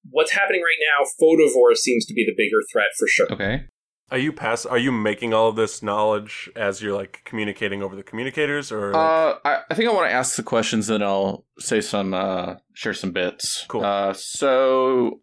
what's 0.08 0.32
happening 0.32 0.62
right 0.62 0.78
now, 0.80 1.04
Photovore 1.20 1.76
seems 1.76 2.06
to 2.06 2.14
be 2.14 2.24
the 2.24 2.34
bigger 2.36 2.58
threat 2.72 2.88
for 2.98 3.06
sure. 3.08 3.32
Okay. 3.32 3.64
Are 4.10 4.18
you 4.18 4.32
pass? 4.32 4.64
Are 4.64 4.78
you 4.78 4.92
making 4.92 5.34
all 5.34 5.48
of 5.48 5.56
this 5.56 5.82
knowledge 5.82 6.50
as 6.54 6.80
you're 6.80 6.94
like 6.94 7.22
communicating 7.24 7.82
over 7.82 7.96
the 7.96 8.02
communicators, 8.02 8.70
or 8.70 8.92
like, 8.92 8.94
Uh, 8.94 9.38
I, 9.44 9.62
I 9.70 9.74
think 9.74 9.90
I 9.90 9.92
want 9.92 10.08
to 10.08 10.14
ask 10.14 10.36
the 10.36 10.42
questions, 10.42 10.88
and 10.90 11.02
I'll 11.02 11.44
say 11.58 11.80
some, 11.80 12.14
uh, 12.14 12.56
share 12.74 12.94
some 12.94 13.12
bits. 13.12 13.64
Cool. 13.66 13.84
Uh, 13.84 14.12
so, 14.12 15.20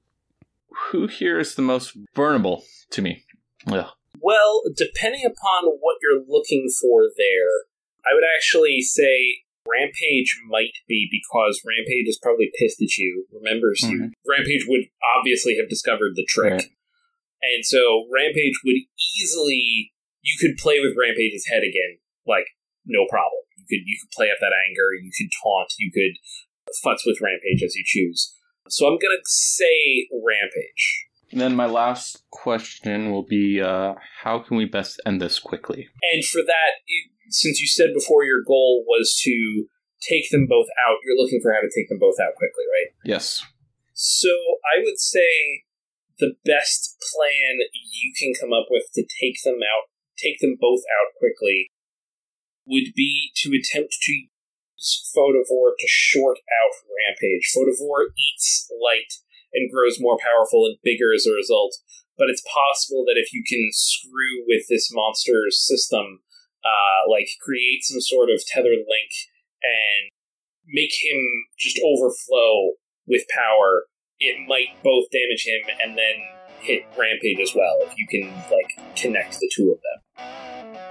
who 0.89 1.07
here 1.07 1.39
is 1.39 1.55
the 1.55 1.61
most 1.61 1.97
vulnerable 2.15 2.63
to 2.91 3.01
me? 3.01 3.23
Yeah. 3.67 3.89
Well, 4.19 4.63
depending 4.75 5.25
upon 5.25 5.65
what 5.79 5.97
you're 6.01 6.23
looking 6.27 6.67
for 6.81 7.03
there, 7.17 7.67
I 8.05 8.13
would 8.13 8.23
actually 8.35 8.81
say 8.81 9.43
Rampage 9.67 10.39
might 10.47 10.73
be 10.87 11.07
because 11.11 11.61
Rampage 11.65 12.07
is 12.07 12.19
probably 12.21 12.51
pissed 12.57 12.81
at 12.81 12.97
you, 12.97 13.25
remembers 13.31 13.81
you. 13.83 13.97
Mm-hmm. 13.97 14.29
Rampage 14.29 14.65
would 14.67 14.85
obviously 15.17 15.57
have 15.57 15.69
discovered 15.69 16.13
the 16.15 16.25
trick. 16.27 16.53
Right. 16.53 16.69
And 17.41 17.65
so 17.65 18.07
Rampage 18.11 18.61
would 18.65 18.77
easily 19.17 19.93
you 20.21 20.37
could 20.39 20.57
play 20.57 20.79
with 20.79 20.97
Rampage's 20.97 21.47
head 21.47 21.63
again, 21.63 21.97
like 22.25 22.45
no 22.85 23.05
problem. 23.09 23.41
You 23.57 23.65
could 23.65 23.83
you 23.85 23.97
could 24.01 24.13
play 24.13 24.29
up 24.29 24.37
that 24.41 24.53
anger, 24.53 24.93
you 25.01 25.11
could 25.13 25.29
taunt, 25.43 25.73
you 25.77 25.91
could 25.91 26.17
futz 26.85 27.05
with 27.05 27.21
Rampage 27.21 27.63
as 27.63 27.75
you 27.75 27.83
choose. 27.85 28.33
So 28.69 28.87
I'm 28.87 28.97
gonna 28.97 29.21
say 29.25 30.07
Rampage. 30.11 31.07
And 31.31 31.39
then 31.39 31.55
my 31.55 31.65
last 31.65 32.23
question 32.29 33.11
will 33.11 33.23
be, 33.23 33.61
uh, 33.61 33.95
how 34.21 34.39
can 34.39 34.57
we 34.57 34.65
best 34.65 34.99
end 35.05 35.21
this 35.21 35.39
quickly? 35.39 35.87
And 36.11 36.25
for 36.25 36.41
that, 36.45 36.83
since 37.29 37.61
you 37.61 37.67
said 37.67 37.93
before 37.93 38.25
your 38.25 38.43
goal 38.45 38.83
was 38.85 39.17
to 39.23 39.65
take 40.01 40.29
them 40.29 40.45
both 40.47 40.67
out, 40.87 40.97
you're 41.05 41.17
looking 41.17 41.39
for 41.41 41.53
how 41.53 41.61
to 41.61 41.71
take 41.73 41.87
them 41.87 41.99
both 41.99 42.19
out 42.19 42.35
quickly, 42.35 42.65
right? 42.67 42.93
Yes. 43.05 43.43
So 43.93 44.29
I 44.75 44.83
would 44.83 44.99
say 44.99 45.63
the 46.19 46.33
best 46.43 46.97
plan 47.13 47.59
you 47.73 48.13
can 48.17 48.33
come 48.39 48.51
up 48.51 48.67
with 48.69 48.83
to 48.95 49.01
take 49.01 49.37
them 49.43 49.59
out, 49.63 49.87
take 50.17 50.39
them 50.39 50.57
both 50.59 50.81
out 50.99 51.15
quickly, 51.17 51.71
would 52.65 52.93
be 52.95 53.31
to 53.37 53.49
attempt 53.49 53.97
to 54.01 54.25
Photovore 55.15 55.77
to 55.77 55.87
short 55.87 56.37
out 56.37 56.73
Rampage. 56.89 57.51
Photovore 57.55 58.09
eats 58.17 58.69
light 58.81 59.13
and 59.53 59.71
grows 59.71 59.99
more 59.99 60.17
powerful 60.17 60.65
and 60.65 60.77
bigger 60.83 61.13
as 61.13 61.25
a 61.25 61.35
result. 61.35 61.75
But 62.17 62.29
it's 62.29 62.43
possible 62.45 63.03
that 63.05 63.17
if 63.17 63.33
you 63.33 63.43
can 63.47 63.69
screw 63.73 64.43
with 64.47 64.65
this 64.69 64.89
monster's 64.93 65.59
system, 65.65 66.21
uh, 66.63 67.09
like 67.09 67.27
create 67.41 67.83
some 67.83 68.01
sort 68.01 68.29
of 68.29 68.45
tether 68.45 68.69
link 68.69 69.11
and 69.63 70.11
make 70.67 70.91
him 71.01 71.17
just 71.57 71.79
overflow 71.83 72.73
with 73.07 73.23
power, 73.33 73.85
it 74.19 74.37
might 74.47 74.81
both 74.83 75.05
damage 75.11 75.45
him 75.45 75.61
and 75.81 75.97
then 75.97 76.15
hit 76.59 76.85
Rampage 76.97 77.39
as 77.41 77.55
well 77.55 77.77
if 77.81 77.93
you 77.97 78.07
can 78.07 78.31
like 78.51 78.95
connect 78.95 79.39
the 79.39 79.51
two 79.55 79.71
of 79.71 79.79
them. 79.81 80.90